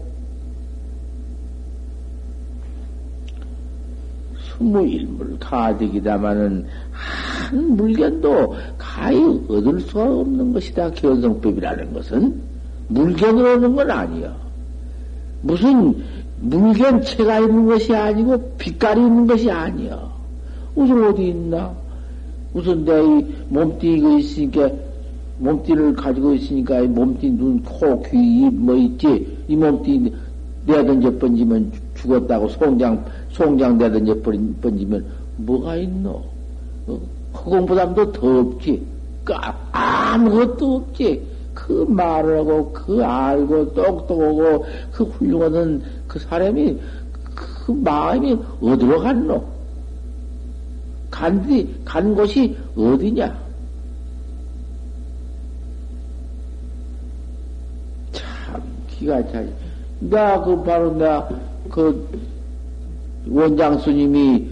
스무일물 4.57 5.37
가득이다마는 5.39 6.65
한 6.93 7.75
물견도 7.75 8.55
가히 8.77 9.17
얻을 9.47 9.81
수가 9.81 10.03
없는 10.03 10.53
것이다. 10.53 10.91
견성법이라는 10.91 11.93
것은 11.93 12.41
물견으로 12.87 13.55
오는 13.55 13.75
건 13.75 13.91
아니야. 13.91 14.35
무슨 15.41 15.95
물견체가 16.41 17.39
있는 17.39 17.65
것이 17.65 17.93
아니고 17.95 18.55
빛깔이 18.57 19.01
있는 19.01 19.27
것이 19.27 19.49
아니야. 19.49 20.11
우선 20.75 21.03
어디 21.05 21.29
있나? 21.29 21.73
우선 22.53 22.85
내이 22.85 23.25
몸띠 23.49 23.93
이거 23.97 24.17
있으니까 24.19 24.69
몸띠를 25.39 25.95
가지고 25.95 26.33
있으니까 26.35 26.79
이 26.81 26.87
몸띠 26.87 27.31
눈, 27.31 27.61
코, 27.63 28.01
귀, 28.03 28.45
입 28.45 28.53
뭐 28.53 28.75
있지? 28.75 29.37
이 29.47 29.55
몸띠 29.55 30.13
내던져 30.65 31.17
번지면 31.17 31.71
죽었다고 31.95 32.49
송장 32.49 33.03
송장 33.31 33.77
내던져 33.77 34.15
번지면 34.61 35.05
뭐가 35.37 35.75
있노? 35.77 36.32
어? 36.87 36.99
허공보담도 37.33 38.11
더 38.11 38.39
없지. 38.39 38.85
그 39.23 39.33
아무것도 39.71 40.75
없지. 40.75 41.33
그 41.53 41.85
말을 41.87 42.39
하고, 42.39 42.71
그 42.73 43.03
알고, 43.03 43.73
똑똑하고, 43.73 44.65
그 44.91 45.03
훌륭한 45.03 45.83
그 46.07 46.19
사람이, 46.19 46.79
그 47.35 47.71
마음이 47.71 48.37
어디로 48.61 48.99
갔노? 48.99 49.45
간 51.11 51.45
디, 51.47 51.75
간 51.85 52.15
곳이 52.15 52.57
어디냐? 52.75 53.37
참, 58.11 58.61
기가 58.89 59.25
차지. 59.31 59.53
나, 59.99 60.43
그, 60.43 60.61
바로, 60.63 60.97
나, 60.97 61.29
그, 61.69 62.09
원장 63.29 63.79
스님이, 63.79 64.49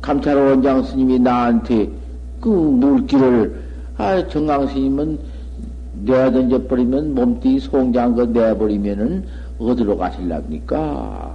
감찰 0.00 0.36
원장 0.36 0.82
스님이 0.82 1.18
나한테 1.18 1.90
그 2.40 2.48
물기를, 2.48 3.62
아, 3.96 4.26
정강 4.28 4.66
스님은 4.66 5.18
내던져 6.04 6.66
버리면 6.66 7.14
몸뚱이 7.14 7.60
송장 7.60 8.14
그 8.14 8.22
내버리면은 8.22 9.24
어디로 9.58 9.96
가실랍니까? 9.96 11.34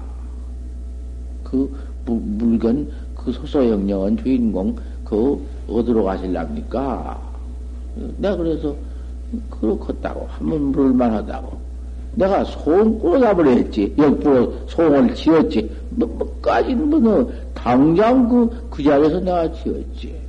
그 1.44 1.72
물건, 2.06 2.88
그 3.16 3.32
소소영령은 3.32 4.18
주인공, 4.18 4.76
그 5.04 5.42
어디로 5.68 6.04
가실랍니까? 6.04 7.20
내가 8.18 8.38
그래서 8.38 8.76
그렇겠다고. 9.50 10.28
한번 10.30 10.62
물을만 10.72 11.12
하다고. 11.12 11.58
내가 12.16 12.44
송 12.44 13.00
꾸러잡을 13.00 13.48
했지. 13.48 13.94
역부로 13.98 14.54
송을 14.68 15.14
지었지. 15.14 15.70
뭐, 15.92 16.08
뭐까지는 16.08 16.90
뭐, 16.90 17.00
너, 17.00 17.32
당장 17.54 18.28
그, 18.30 18.70
그 18.70 18.84
자리에서 18.84 19.20
내가 19.20 19.52
지었지. 19.52 20.20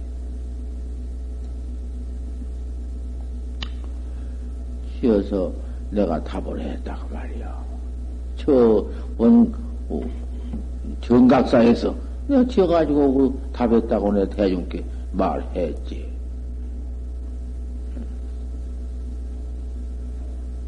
지어서 5.00 5.52
내가 5.90 6.22
답을 6.22 6.60
했다고 6.60 7.14
말이야. 7.14 7.64
저, 8.36 8.86
원, 9.18 9.52
어, 9.88 10.00
정각사에서 11.00 11.94
내가 12.28 12.46
지어가지고 12.46 13.14
그 13.14 13.40
답했다고 13.52 14.12
내가 14.12 14.28
대중께 14.30 14.84
말했지. 15.12 16.08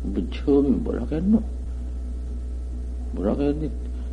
뭐 0.02 0.22
처음이 0.32 0.70
뭐라겠노? 0.70 1.42
뭐라겠니? 3.12 3.70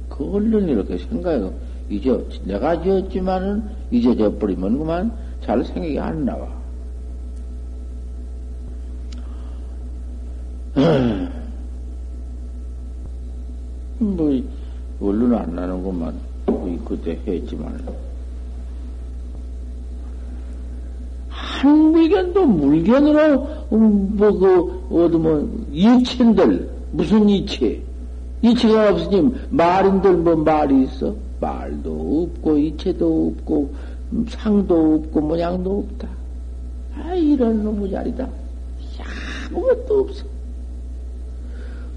그 0.09 0.29
얼른 0.33 0.67
이렇게 0.67 0.97
생각해. 0.97 1.49
잊어, 1.89 2.21
내가 2.43 2.83
지었지만은 2.83 3.63
잊어져 3.91 4.35
버리면 4.37 4.77
그만 4.77 5.11
잘 5.41 5.63
생각이 5.63 5.97
안 5.99 6.25
나와. 6.25 6.59
뭐, 13.99 14.43
원로는 14.99 15.37
안 15.37 15.55
나는구만. 15.55 16.13
뭐 16.45 16.79
그때 16.85 17.17
했지만. 17.27 17.79
한미견도 21.29 22.45
물견으로, 22.45 23.47
음, 23.73 24.15
뭐, 24.15 24.31
그, 24.31 24.87
어디 24.89 25.17
뭐, 25.17 25.67
이체들, 25.71 26.69
무슨 26.91 27.27
이체? 27.27 27.88
이체가 28.41 28.91
없으니 28.91 29.33
말인들 29.49 30.17
뭐 30.17 30.35
말이 30.35 30.83
있어? 30.83 31.13
말도 31.39 32.29
없고, 32.35 32.57
이체도 32.57 33.33
없고, 33.37 33.73
음, 34.13 34.25
상도 34.29 34.95
없고, 34.95 35.21
모양도 35.21 35.79
없다. 35.79 36.07
아, 36.95 37.13
이런 37.13 37.63
놈의 37.63 37.91
자리다. 37.91 38.27
아무것도 39.49 39.99
없어. 39.99 40.25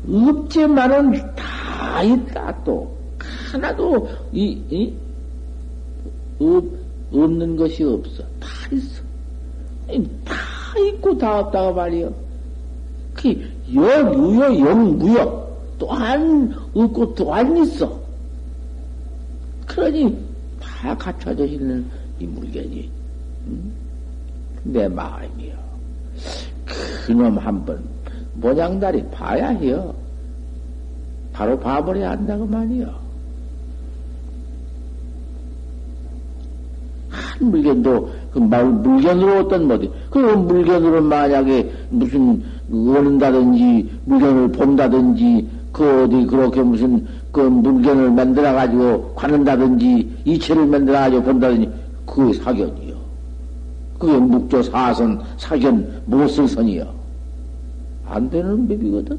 없지만은 0.08 1.12
다 1.34 2.02
있다, 2.02 2.64
또. 2.64 2.96
하나도, 3.52 4.08
이, 4.32 4.60
이, 4.70 4.92
없, 6.40 6.64
없는 7.12 7.56
것이 7.56 7.84
없어. 7.84 8.22
다 8.40 8.48
있어. 8.72 9.02
다 10.24 10.34
있고 10.88 11.18
다 11.18 11.40
없다고 11.40 11.74
말이요. 11.74 12.12
그, 13.14 13.28
여, 13.74 14.04
무여, 14.04 14.58
영, 14.58 14.98
무여. 14.98 15.41
또한 15.82 16.54
없고 16.74 17.12
또한 17.16 17.56
있어. 17.56 18.00
그러니 19.66 20.16
다 20.60 20.96
갖춰져 20.96 21.44
있는 21.44 21.84
이 22.20 22.26
물건이 22.26 22.88
응? 23.48 23.72
내 24.62 24.86
마음이요. 24.86 25.54
그놈 27.04 27.36
한번 27.36 27.82
모양다리 28.34 29.04
봐야 29.10 29.48
해요. 29.48 29.92
바로 31.32 31.58
봐버려야 31.58 32.12
한다고 32.12 32.46
말이요. 32.46 32.94
한 37.10 37.50
물건도 37.50 38.08
그 38.32 38.38
말, 38.38 38.66
물건으로 38.66 39.40
어떤 39.40 39.66
뭐지? 39.66 39.90
그 40.10 40.18
물건으로 40.18 41.02
만약에 41.02 41.72
무슨 41.90 42.40
얻는다든지 42.70 44.00
물건을 44.04 44.52
본다든지 44.52 45.61
그 45.72 46.04
어디 46.04 46.26
그렇게 46.26 46.62
무슨 46.62 47.06
그 47.30 47.40
물건을 47.40 48.10
만들어 48.10 48.52
가지고 48.52 49.14
관는다든지 49.14 50.22
이체를 50.24 50.66
만들어 50.66 50.98
가지고 50.98 51.22
본다든지 51.22 51.70
그 52.06 52.32
사견이요. 52.34 52.94
그게 53.98 54.12
묵조 54.18 54.62
사선 54.64 55.22
사견 55.38 56.02
못쓸 56.06 56.46
선이요. 56.46 56.92
안 58.06 58.28
되는 58.28 58.68
법이거든. 58.68 59.18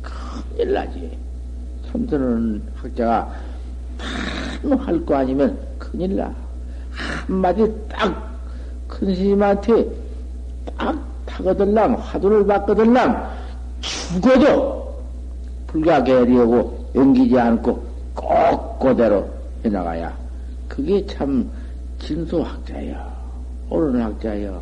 큰일 0.00 0.72
나지. 0.72 1.10
참선은 1.90 2.62
학자가 2.76 3.30
할거 4.78 5.14
아니면 5.16 5.58
큰일 5.78 6.16
나. 6.16 6.32
한마디 7.26 7.70
딱 7.88 8.34
큰 8.88 9.14
스님한테 9.14 9.86
딱 10.76 10.96
타거들랑 11.26 11.94
화두를 11.94 12.46
받거들랑 12.46 13.30
죽어도 13.80 14.83
불가게리하고 15.74 16.90
연기지 16.94 17.38
않고 17.38 17.84
꼭 18.14 18.78
그대로 18.78 19.28
해나가야 19.64 20.16
그게 20.68 21.04
참 21.06 21.50
진소 21.98 22.42
학자야. 22.42 23.12
옳은 23.70 24.00
학자야. 24.00 24.60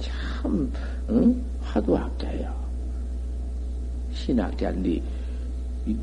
참 0.00 0.72
응? 1.10 1.36
화두 1.62 1.94
학자야. 1.96 2.52
신학자인데 4.14 5.00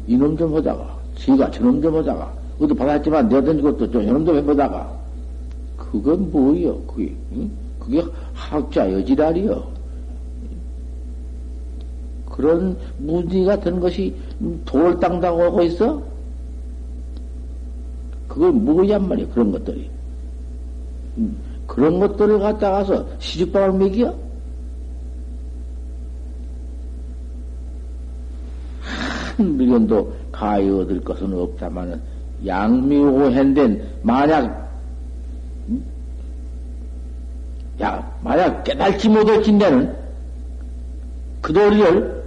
이놈 0.08 0.38
좀 0.38 0.52
보다가 0.52 0.98
지가 1.16 1.52
저놈 1.52 1.82
좀 1.82 1.92
보다가 1.92 2.32
어디 2.60 2.74
받았지만 2.74 3.28
내던 3.28 3.62
것도 3.62 3.90
좀 3.92 4.04
이놈 4.04 4.26
좀 4.26 4.38
해보다가 4.38 4.98
그건 5.78 6.32
뭐요? 6.32 6.80
그게 6.84 7.16
응? 7.34 7.52
그게 7.80 8.04
학자 8.34 8.92
여지랄이요. 8.92 9.79
그런 12.40 12.78
무지 13.00 13.44
같은 13.44 13.82
것이 13.82 14.16
돌땅당하고 14.64 15.62
있어? 15.64 16.02
그걸 18.30 18.54
뭐냔 18.54 19.10
말이야, 19.10 19.28
그런 19.34 19.52
것들이. 19.52 19.90
그런 21.68 22.00
것들을 22.00 22.40
갖다가서 22.40 23.06
시집방을 23.20 23.78
먹여? 23.78 24.18
한 29.36 29.58
미련도 29.58 30.14
가히 30.32 30.70
얻을 30.70 31.02
것은 31.02 31.34
없다마는 31.34 32.02
양미호hen된 32.46 33.86
만약 34.02 34.72
야 37.82 38.18
만약 38.24 38.64
깨달지 38.64 39.10
못할 39.10 39.44
진대는 39.44 39.94
그 41.42 41.52
도리를 41.52 42.19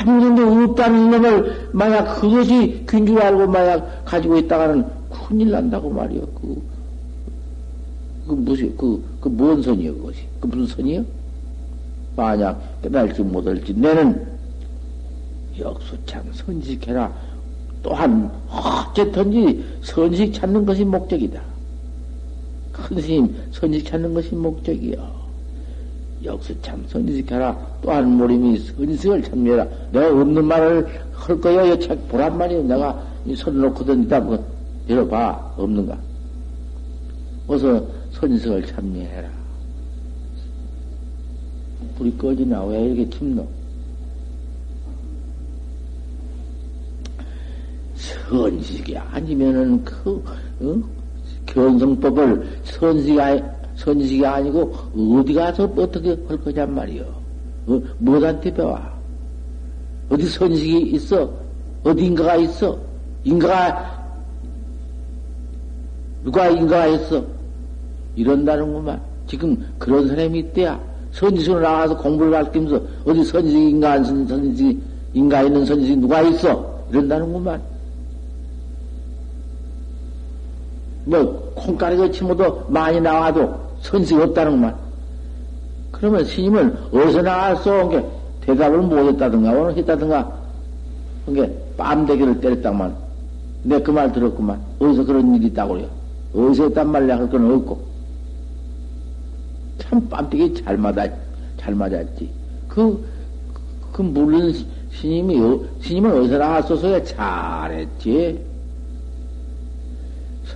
한 0.00 0.18
놈도 0.18 0.70
없다는 0.70 1.10
놈을 1.10 1.68
만약 1.72 2.20
그것이 2.20 2.84
균줄 2.88 3.20
알고 3.20 3.46
만약 3.48 4.04
가지고 4.04 4.38
있다가는 4.38 4.84
큰일 5.10 5.50
난다고 5.50 5.90
말이요. 5.90 6.22
그, 6.34 6.62
그 8.26 8.32
무슨, 8.32 8.74
그, 8.76 9.02
그 9.20 9.28
뭔 9.28 9.62
선이요, 9.62 9.94
그것이? 9.96 10.20
그 10.40 10.46
무슨 10.46 10.66
선이요? 10.76 11.04
만약 12.16 12.60
깨달지 12.82 13.22
못할지 13.22 13.74
내는 13.74 14.26
역수참 15.58 16.24
선식해라. 16.32 17.12
또한 17.82 18.30
어쨌든지 18.50 19.64
선식 19.82 20.32
찾는 20.32 20.64
것이 20.64 20.84
목적이다. 20.84 21.40
큰 22.72 23.00
스님 23.00 23.34
선식 23.52 23.84
찾는 23.86 24.14
것이 24.14 24.34
목적이요. 24.34 25.19
역수참 26.24 26.84
선식해라. 26.88 27.56
또한 27.82 28.16
모림이 28.16 28.58
선식을 28.58 29.22
참여해라. 29.22 29.66
내가 29.92 30.08
없는 30.20 30.44
말을 30.44 30.86
할 31.12 31.40
거야. 31.40 31.78
책 31.78 32.08
보란 32.08 32.36
말이야. 32.36 32.62
내가 32.62 33.02
선 33.36 33.60
놓고든 33.60 34.04
이따 34.04 34.20
뭐 34.20 34.42
열어봐. 34.88 35.54
없는가? 35.56 35.98
어서 37.46 37.84
선식을 38.12 38.66
참여해라. 38.66 39.28
불이 41.96 42.16
꺼지나? 42.16 42.64
왜 42.64 42.84
이렇게 42.86 43.08
춥노? 43.10 43.46
선식이 48.30 48.96
아니면은 48.96 49.84
그, 49.84 50.22
어? 50.60 50.80
견성법을 51.46 52.60
선식이, 52.64 53.20
아니, 53.20 53.42
선식이 53.80 54.24
아니고 54.24 54.72
어디 55.18 55.32
가서 55.32 55.64
어떻게 55.64 56.10
할 56.28 56.36
거냔 56.38 56.74
말이요. 56.74 57.02
어? 57.66 57.80
뭐한테 57.98 58.52
배워? 58.52 58.78
어디 60.10 60.26
선식이 60.26 60.90
있어? 60.96 61.30
어디 61.82 62.04
인가가 62.04 62.36
있어? 62.36 62.78
인가가, 63.24 64.04
누가 66.22 66.48
인가가 66.48 66.86
있어? 66.88 67.24
이런다는구만. 68.16 69.00
지금 69.26 69.56
그런 69.78 70.08
사람이 70.08 70.38
있대야. 70.40 70.78
선지식으로 71.12 71.60
나와서 71.60 71.96
공부를 71.96 72.32
가르치면서 72.32 72.82
어디 73.06 73.24
선지식 73.24 73.58
인가, 73.58 74.02
선지식, 74.02 74.80
인가 75.14 75.42
있는 75.42 75.64
선지식 75.64 75.98
누가 75.98 76.20
있어? 76.22 76.84
이런다는구만. 76.90 77.62
뭐, 81.06 81.52
콩가루 81.56 81.96
같이 81.96 82.22
모두 82.22 82.62
많이 82.68 83.00
나와도 83.00 83.69
선식이 83.80 84.20
없다는구만. 84.20 84.74
그러면 85.92 86.24
스님은 86.24 86.76
어디서 86.92 87.22
나왔어? 87.22 87.88
게 87.88 88.04
대답을 88.42 88.78
못했다든가, 88.82 89.52
오늘 89.52 89.76
했다든가, 89.76 90.32
그게 91.26 91.52
빰대기를 91.76 92.40
때렸다만. 92.40 92.94
내 93.62 93.78
그 93.82 93.92
말 93.92 94.10
들었구만. 94.12 94.60
어디서 94.78 95.04
그런 95.04 95.34
일이 95.34 95.46
있다고 95.48 95.74
그래요. 95.74 95.88
어디서 96.34 96.64
했단 96.68 96.90
말이야. 96.90 97.18
할 97.18 97.28
건 97.28 97.52
없고. 97.52 97.78
참 99.78 100.08
빰대기 100.08 100.64
잘 100.64 100.76
맞았, 100.78 101.10
잘 101.58 101.74
맞았지. 101.74 102.30
그, 102.68 103.04
그, 103.92 104.02
물론 104.02 104.54
스님이, 104.92 105.38
스님은 105.82 106.18
어디서 106.20 106.38
나왔어서 106.38 107.02
잘했지. 107.04 108.40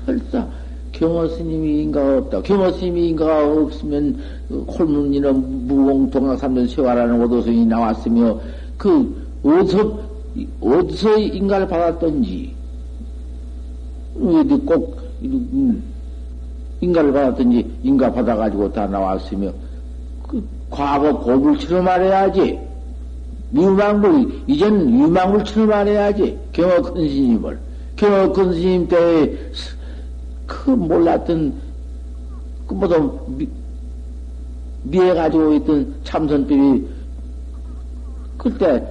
설사 0.07 0.47
경호 0.95 1.29
스님이 1.29 1.83
인가가 1.83 2.19
없다. 2.19 2.43
경호 2.43 2.71
스님이 2.73 3.09
인가가 3.11 3.47
없으면 3.47 4.19
홀문이는 4.51 5.67
무공동학 5.67 6.39
삼년 6.39 6.67
세화라는 6.67 7.21
오도성이 7.23 7.67
나왔으며 7.67 8.41
그 8.79 9.15
어디서 9.43 9.99
어디서 10.61 11.19
인가를 11.19 11.69
받았던지 11.69 12.55
어디 14.21 14.57
꼭, 14.65 14.97
음, 15.23 15.83
인가를 16.81 17.13
받았든지 17.13 17.79
인가 17.83 18.13
받아가지고 18.13 18.73
다 18.73 18.87
나왔으며, 18.87 19.51
그 20.23 20.43
과거 20.71 21.19
고불처럼 21.19 21.85
말해야지. 21.85 22.59
유망불, 23.55 24.43
이젠 24.47 24.89
유망불처럼 24.89 25.69
말해야지. 25.69 26.39
경어 26.53 26.81
큰 26.83 27.09
스님을. 27.09 27.59
경어 27.97 28.33
큰 28.33 28.53
스님 28.53 28.89
때에 28.89 29.37
그 30.47 30.71
몰랐던, 30.71 31.55
그 32.67 32.75
모두 32.75 33.19
미, 33.29 33.49
미해 34.85 35.15
가지고 35.15 35.55
있던 35.55 35.95
참선법이 36.05 36.87
그때 38.37 38.87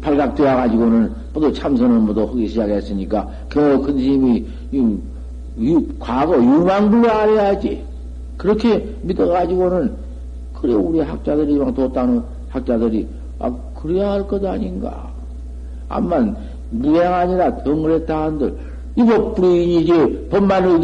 발각되어 0.00 0.56
가지고는 0.56 1.12
모두 1.32 1.52
참선을 1.52 1.98
모두 2.00 2.22
하기 2.22 2.48
시작했으니까 2.48 3.28
유, 3.56 4.98
유, 5.60 5.86
과거 5.98 6.36
유망불로 6.36 7.08
알아야지. 7.10 7.84
그렇게 8.36 8.94
믿어 9.02 9.28
가지고는 9.28 9.94
그래 10.54 10.74
우리 10.74 11.00
학자들이 11.00 11.56
도따는 11.74 12.22
학자들이 12.48 13.06
아 13.38 13.52
그래야 13.80 14.12
할 14.12 14.26
것 14.26 14.44
아닌가. 14.44 15.12
암만 15.88 16.36
무행 16.70 17.12
아니라 17.12 17.62
덩그랬다 17.62 18.24
한들 18.24 18.56
이거 18.96 19.32
불인이지 19.32 20.28
법만 20.30 20.82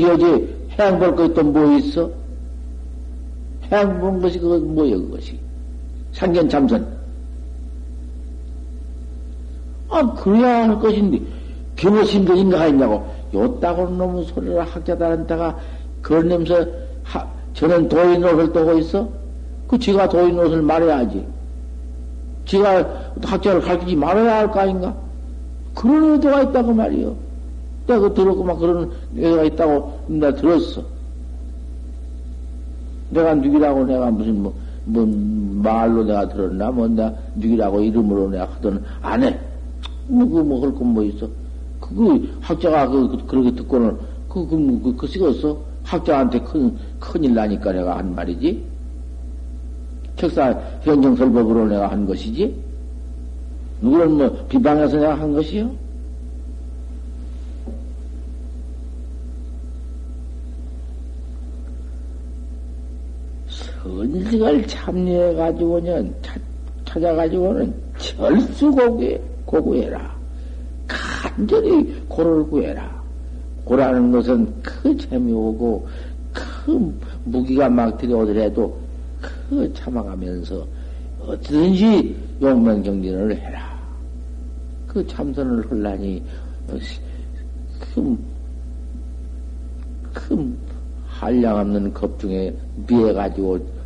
해양 0.78 0.98
볼거 0.98 1.26
있던 1.26 1.52
뭐 1.52 1.76
있어? 1.76 2.10
해양 3.70 4.00
본 4.00 4.20
것이 4.20 4.38
그거 4.38 4.58
뭐야 4.58 4.96
그것이 4.96 5.38
상견 6.12 6.48
참선. 6.48 6.86
아 9.88 10.12
그래야 10.14 10.68
할 10.68 10.78
것인데 10.78 11.20
경호심도 11.76 12.34
인가 12.34 12.62
했냐고 12.62 13.06
요따고 13.32 13.90
놈의 13.90 14.24
소리를 14.26 14.60
학자들한테가 14.60 15.58
그런 16.02 16.28
냄새 16.28 16.66
하, 17.04 17.26
저는 17.54 17.88
도인 17.88 18.24
옷을 18.24 18.52
떠고 18.52 18.78
있어? 18.78 19.08
그 19.68 19.78
지가 19.78 20.08
도인 20.08 20.38
옷을 20.38 20.62
말해야지. 20.62 21.24
지가 22.46 23.12
학자를 23.22 23.60
가르치지 23.60 23.94
말아야 23.94 24.38
할 24.38 24.50
거 24.50 24.60
아닌가? 24.60 24.94
그런 25.74 26.12
의도가 26.14 26.42
있다고 26.42 26.72
말이요. 26.72 27.29
내가 27.86 28.00
그 28.00 28.14
들었고 28.14 28.44
막 28.44 28.58
그런 28.58 28.90
의도가 29.14 29.44
있다고 29.44 30.00
내가 30.08 30.34
들었어. 30.34 30.82
내가 33.10 33.34
누기라고 33.34 33.84
내가 33.84 34.10
무슨 34.10 34.42
뭐, 34.42 34.54
뭐 34.84 35.06
말로 35.62 36.04
내가 36.04 36.28
들었나? 36.28 36.70
뭐 36.70 36.86
내가 36.88 37.14
누기라고 37.34 37.80
이름으로 37.80 38.30
내가 38.30 38.44
하던 38.44 38.84
안 39.02 39.22
해. 39.22 39.38
뭐, 40.10 40.28
그, 40.28 40.38
뭐, 40.40 40.62
할 40.62 40.74
건뭐 40.74 41.04
있어? 41.04 41.28
그, 41.80 42.38
학자가 42.40 42.88
그, 42.88 43.08
그 43.08 43.26
그렇게 43.26 43.54
듣고는 43.54 43.96
그, 44.28 44.46
그, 44.46 44.54
뭐, 44.54 44.80
그, 44.82 44.96
그, 44.96 45.06
쓰겠어? 45.06 45.56
학자한테 45.84 46.40
큰, 46.40 46.76
큰일 46.98 47.34
나니까 47.34 47.72
내가 47.72 47.98
한 47.98 48.14
말이지. 48.14 48.62
책사 50.16 50.50
현정설법으로 50.82 51.66
내가 51.68 51.90
한 51.90 52.06
것이지? 52.06 52.54
누구는 53.80 54.12
뭐 54.12 54.46
비방해서 54.48 54.98
내가 54.98 55.18
한 55.18 55.32
것이요? 55.32 55.70
선식을 64.00 64.66
참여해가지고는, 64.66 66.14
찾아가지고는 66.86 67.74
철수고구해, 67.98 69.20
고구해라. 69.44 70.18
간절히 70.86 72.02
고를 72.08 72.44
구해라. 72.44 73.00
고라는 73.64 74.10
것은 74.10 74.52
그 74.62 74.96
재미오고, 74.96 75.86
그 76.32 76.98
무기가 77.24 77.68
막 77.68 77.96
들여오더라도 77.98 78.76
그 79.20 79.70
참아가면서 79.74 80.66
어디든지 81.20 82.16
용맹정진을 82.40 83.36
해라. 83.36 83.78
그 84.86 85.06
참선을 85.06 85.70
하려니 85.70 86.22
큰, 87.78 88.18
큰 90.12 90.56
한량 91.06 91.58
없는 91.58 91.92
겁 91.92 92.18
중에 92.18 92.54
미해가지고 92.88 93.79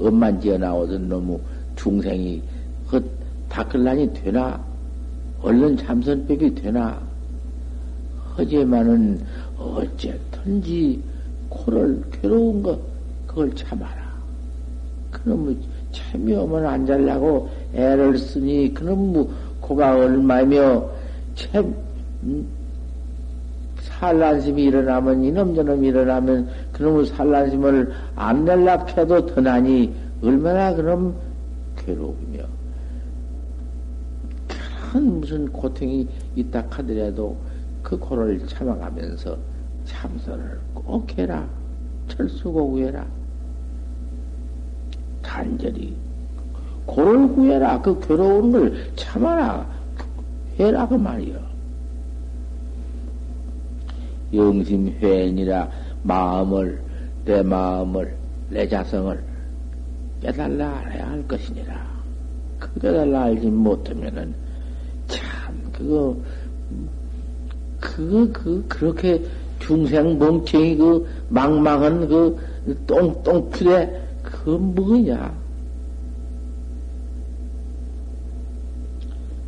엄만 0.00 0.40
지어 0.40 0.58
나오던 0.58 1.08
놈의 1.08 1.38
중생이 1.76 2.42
그 2.88 3.10
닦을라니 3.48 4.12
되나? 4.14 4.62
얼른 5.42 5.76
참선법이 5.76 6.54
되나? 6.54 7.00
하지만은 8.36 9.20
어쨌든지 9.58 11.00
코를 11.48 12.02
괴로운 12.10 12.62
거 12.62 12.78
그걸 13.26 13.54
참아라. 13.54 14.04
그놈의 15.10 15.56
재미없면 15.92 16.66
안 16.66 16.86
잘라고 16.86 17.48
애를 17.74 18.18
쓰니 18.18 18.74
그놈 18.74 19.12
뭐 19.12 19.34
코가 19.60 19.96
얼마며 19.96 20.88
참 21.34 21.74
음, 22.22 22.46
산란심이 23.80 24.64
일어나면 24.64 25.24
이놈 25.24 25.54
저놈 25.54 25.84
일어나면 25.84 26.48
그놈의 26.74 27.06
산란심을 27.06 27.92
안 28.16 28.44
낼라 28.44 28.84
해도 28.84 29.24
더나니 29.26 29.94
얼마나 30.22 30.74
그놈 30.74 31.14
괴로우며 31.76 32.44
그런 34.92 35.20
무슨 35.20 35.50
고통이 35.50 36.06
있다 36.36 36.64
하더라도 36.70 37.36
그 37.82 37.98
코를 37.98 38.46
참아가면서 38.46 39.36
참선을 39.86 40.60
꼭 40.74 41.18
해라 41.18 41.46
철수고 42.08 42.70
구해라 42.70 43.06
간절히 45.22 45.96
고를 46.86 47.28
구해라. 47.32 47.80
그 47.80 47.98
괴로운 48.00 48.52
걸 48.52 48.74
참아라. 48.96 49.66
해라. 50.58 50.86
그 50.86 50.94
말이요. 50.94 51.54
영심회니라 54.32 55.70
마음을, 56.04 56.80
내 57.24 57.42
마음을, 57.42 58.14
내 58.50 58.68
자성을 58.68 59.20
깨달라 60.22 60.78
알아야 60.78 61.10
할 61.10 61.26
것이니라. 61.26 61.94
그 62.58 62.80
깨달라 62.80 63.24
알지 63.24 63.48
못하면은 63.48 64.34
참, 65.06 65.70
그거, 65.72 66.16
그거, 67.80 68.28
그, 68.32 68.64
그렇게 68.68 69.22
중생 69.58 70.18
멍청이 70.18 70.76
그 70.76 71.06
망망한 71.28 72.08
그 72.08 72.38
똥똥푸대 72.86 74.02
그 74.22 74.50
뭐냐? 74.50 75.32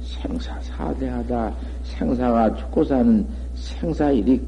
생사 0.02 0.58
사대하다 0.60 1.54
생사가 1.84 2.56
죽고 2.56 2.84
사는 2.84 3.26
생사일이. 3.54 4.40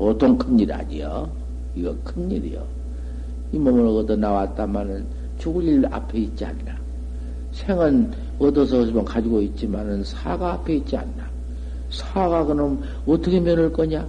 보통 0.00 0.38
큰일 0.38 0.72
아니여. 0.72 1.28
이거 1.76 1.94
큰일이여. 2.04 2.64
이 3.52 3.58
몸을 3.58 3.86
얻어 3.86 4.16
나왔다마는 4.16 5.04
죽을 5.38 5.62
일 5.64 5.86
앞에 5.90 6.20
있지 6.20 6.42
않나. 6.42 6.74
생은 7.52 8.10
얻어서 8.38 9.04
가지고 9.04 9.42
있지만은 9.42 10.02
사가 10.02 10.54
앞에 10.54 10.76
있지 10.76 10.96
않나. 10.96 11.28
사가 11.90 12.46
그럼 12.46 12.82
어떻게 13.06 13.38
면을 13.40 13.70
거냐? 13.70 14.08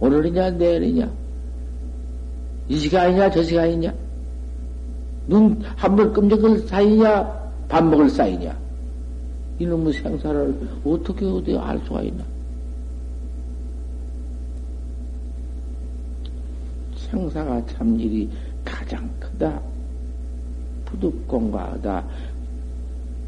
오늘이냐 0.00 0.52
내일이냐? 0.52 1.10
이 2.70 2.76
시간이냐, 2.78 3.30
저 3.30 3.42
시간이냐? 3.42 3.92
눈 5.26 5.60
한 5.76 5.94
번 5.94 6.10
끔찍을 6.14 6.60
사이냐, 6.60 7.50
밥 7.68 7.84
먹을 7.84 8.08
사이냐? 8.08 8.56
이놈의 9.58 9.92
생사를 9.92 10.54
어떻게 10.86 11.26
어디 11.26 11.54
알 11.58 11.78
수가 11.84 12.00
있나? 12.02 12.24
생사가 17.10 17.64
참 17.66 17.98
일이 17.98 18.28
가장 18.64 19.08
크다. 19.18 19.60
부득 20.84 21.26
공과하다. 21.26 22.04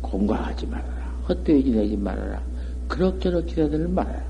공과하지 0.01 0.67
말아라. 0.67 1.11
헛되이 1.29 1.65
지내지 1.65 1.97
말아라. 1.97 2.41
그럭저럭 2.89 3.47
지내들 3.49 3.89
말아라. 3.89 4.23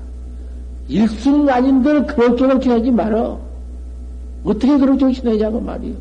일순 0.87 1.49
아닌들 1.49 2.05
그럭저럭 2.05 2.61
지내지 2.61 2.91
말아. 2.91 3.37
어떻게 4.43 4.77
그런 4.77 4.97
정신 4.97 5.23
내자고 5.25 5.59
말이요. 5.59 5.95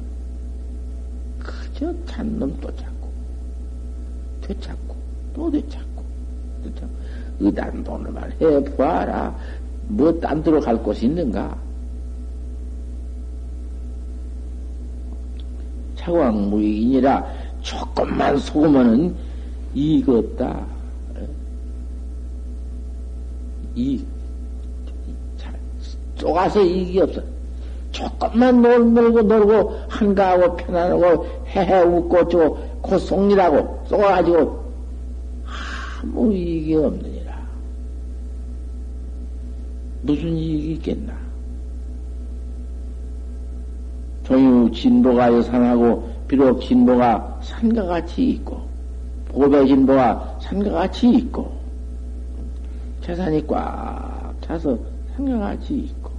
그저 1.38 1.94
잔놈 2.06 2.56
또 2.60 2.74
찾고, 2.74 3.08
되찾고, 4.42 4.96
또 5.34 5.50
되찾고, 5.50 6.04
되찾고. 6.64 6.94
의단 7.40 7.82
돈을만 7.84 8.32
해보아라. 8.40 9.34
뭐 9.88 10.12
딴 10.20 10.42
데로 10.42 10.60
갈 10.60 10.80
곳이 10.82 11.06
있는가? 11.06 11.56
차광무익이니라 16.00 17.24
조금만 17.62 18.38
속으면은 18.38 19.14
이익 19.74 20.08
없다. 20.08 20.66
이 23.74 24.04
쏘가서 26.16 26.62
이익이 26.62 27.00
없어. 27.00 27.22
조금만 27.92 28.62
놀, 28.62 28.92
놀고 28.94 29.22
놀고 29.22 29.76
한가하고 29.88 30.56
편안하고 30.56 31.26
헤헤 31.46 31.82
웃고 31.82 32.28
저곧 32.28 32.98
속리라고 32.98 33.84
쏘가지고 33.88 34.64
아무 36.02 36.32
이익이 36.32 36.74
없느니라. 36.76 37.40
무슨 40.02 40.36
이익이 40.36 40.72
있겠나? 40.72 41.29
종유 44.30 44.70
진보가 44.70 45.34
여산하고 45.34 46.08
비록 46.28 46.60
진보가 46.60 47.40
산과 47.42 47.82
같이 47.82 48.30
있고 48.30 48.60
보배 49.28 49.66
진보가 49.66 50.38
산과 50.40 50.70
같이 50.70 51.10
있고 51.10 51.50
재산이 53.02 53.44
꽉 53.48 54.32
차서 54.40 54.78
산과 55.16 55.36
같이 55.36 55.78
있고 55.78 56.12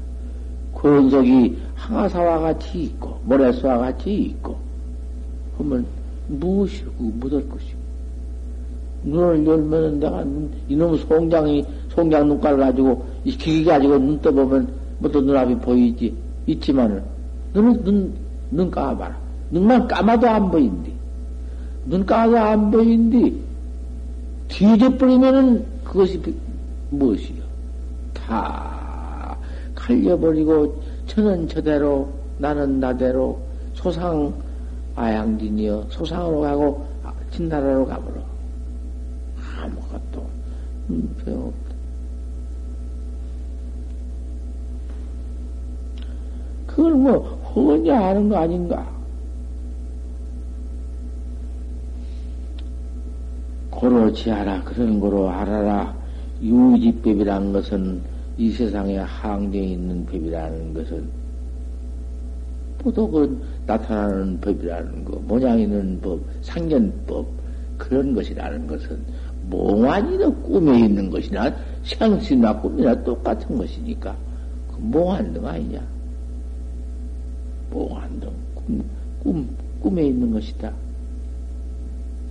권석이 0.76 1.58
항아사와 1.76 2.40
같이 2.40 2.84
있고 2.84 3.18
모래수와 3.24 3.78
같이 3.78 4.14
있고 4.14 4.58
그러면 5.58 5.86
무엇이고 6.28 6.92
묻을 7.00 7.48
것이고 7.48 7.80
눈을 9.04 9.46
열면 9.46 10.00
내가 10.02 10.26
이놈 10.68 10.98
송장이 10.98 11.66
송장 11.90 12.28
눈깔 12.28 12.58
가지고 12.58 13.06
이 13.24 13.32
기기 13.38 13.64
가지고 13.64 13.98
눈 13.98 14.20
떠보면 14.22 14.68
뭐또 15.00 15.22
눈앞이 15.22 15.56
보이지? 15.56 16.14
있지만은 16.48 17.21
눈을 17.54 17.84
눈, 17.84 18.14
눈 18.50 18.72
감아봐라 18.72 19.18
눈만 19.52 19.88
감아도 19.88 20.30
안 20.30 20.52
보인디 20.52 20.94
눈 21.86 22.06
감아도 22.06 22.38
안 22.38 22.72
보인디 22.72 23.42
뒤져버리면은 24.48 25.66
그것이 25.84 26.22
무엇이요? 26.90 27.44
다 28.14 29.38
갈려버리고 29.76 30.82
저는 31.08 31.48
저대로 31.48 32.10
나는 32.38 32.80
나대로 32.80 33.40
소상 33.74 34.34
아양진이여 34.96 35.88
소상으로 35.90 36.42
가고 36.42 36.92
진나라로 37.32 37.86
가버려. 37.86 38.22
아무것도 39.58 40.28
음, 40.90 41.16
소용없다. 41.24 41.72
그걸 46.68 46.94
뭐 46.94 47.41
혼자 47.54 48.08
하는 48.08 48.30
거 48.30 48.38
아닌가? 48.38 48.90
고로지 53.70 54.30
하라 54.30 54.64
그런 54.64 55.00
거로 55.00 55.30
알아라. 55.30 55.96
유지법이란 56.42 57.54
것은 57.54 58.02
이 58.38 58.52
세상에 58.52 58.98
항쟁이 58.98 59.74
있는 59.74 60.06
법이라는 60.06 60.74
것은 60.74 61.22
보독은 62.80 63.40
나타나는 63.68 64.40
법이라는 64.42 65.06
거, 65.06 65.20
모양 65.28 65.60
있는 65.60 66.00
법, 66.02 66.20
상견법, 66.42 67.28
그런 67.78 68.14
것이라는 68.14 68.68
것은 68.68 69.00
몽환이도 69.50 70.34
꿈에 70.36 70.80
있는 70.80 71.10
것이나 71.10 71.54
생신나 71.84 72.60
꿈이나 72.60 73.04
똑같은 73.04 73.58
것이니까 73.58 74.16
그 74.72 74.78
몽환 74.80 75.34
등 75.34 75.46
아니냐? 75.46 75.80
몽환등 77.72 78.30
꿈, 78.54 78.84
꿈, 79.24 79.50
꿈에 79.82 80.06
있는 80.08 80.32
것이다. 80.32 80.72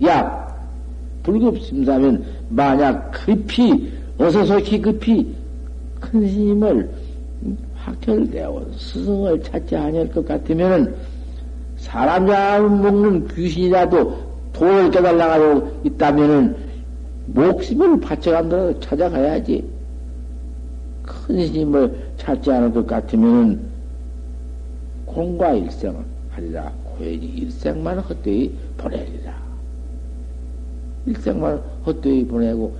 야, 0.05 0.55
불급심사면 1.23 2.23
만약 2.49 3.11
급히 3.11 3.91
어서 4.17 4.45
속히 4.45 4.81
급히 4.81 5.35
큰 5.99 6.27
스님을 6.27 6.89
확철되어 7.75 8.65
스승을 8.77 9.41
찾지 9.43 9.75
아니할 9.75 10.09
것 10.11 10.25
같으면은 10.25 10.95
사람 11.77 12.27
잡 12.27 12.61
먹는 12.61 13.27
귀신이라도 13.27 14.31
돌을 14.53 14.91
깨달라가지고 14.91 15.81
있다면은 15.85 16.55
목숨을 17.27 17.99
바쳐간다고 17.99 18.79
찾아가야지. 18.79 19.67
큰 21.03 21.47
스님을 21.47 22.11
찾지 22.17 22.51
않을 22.51 22.73
것 22.73 22.85
같으면은 22.85 23.70
공과 25.13 25.53
일생을 25.53 26.03
하리라. 26.29 26.71
고연히 26.97 27.25
일생만 27.25 27.99
헛되이 27.99 28.51
보내리라. 28.77 29.41
일생만 31.05 31.57
헛되이 31.85 32.25
보내고 32.25 32.75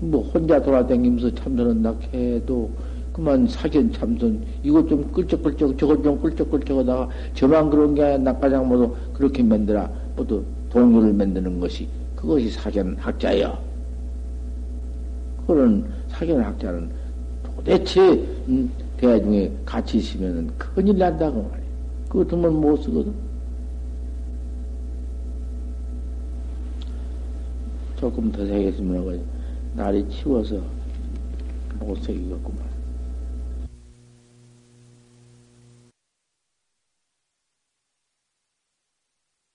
뭐 0.00 0.22
혼자 0.22 0.60
돌아다니면서 0.60 1.34
참선한다 1.34 1.94
해도 2.12 2.70
그만 3.12 3.46
사견 3.46 3.92
참선 3.92 4.42
이것 4.62 4.88
좀 4.88 5.10
끌적끌적 5.12 5.78
저것 5.78 6.02
좀 6.02 6.20
끌적끌적 6.20 6.78
하다가 6.78 7.08
저만 7.34 7.70
그런 7.70 7.94
게 7.94 8.02
아니라 8.02 8.32
낙가장 8.32 8.68
모두 8.68 8.94
그렇게 9.12 9.42
만들어 9.42 9.88
모두 10.16 10.42
동료를 10.70 11.12
만드는 11.12 11.60
것이 11.60 11.86
그것이 12.16 12.50
사견 12.50 12.96
학자여 12.96 13.58
그런 15.46 15.84
사견 16.08 16.40
학자는 16.40 16.90
도대체 17.44 18.00
음, 18.48 18.70
대중에 18.96 19.52
같이 19.64 19.98
있으면 19.98 20.50
큰일 20.56 20.98
난다고 20.98 21.42
말이야 21.42 21.61
그거 22.12 22.28
정말 22.28 22.50
못 22.50 22.76
쓰거든 22.76 23.14
조금 27.96 28.30
더 28.30 28.44
세겠으면 28.44 29.24
날이 29.74 30.06
치워서 30.10 30.60
못 31.78 31.96
새기겠구만. 32.02 32.71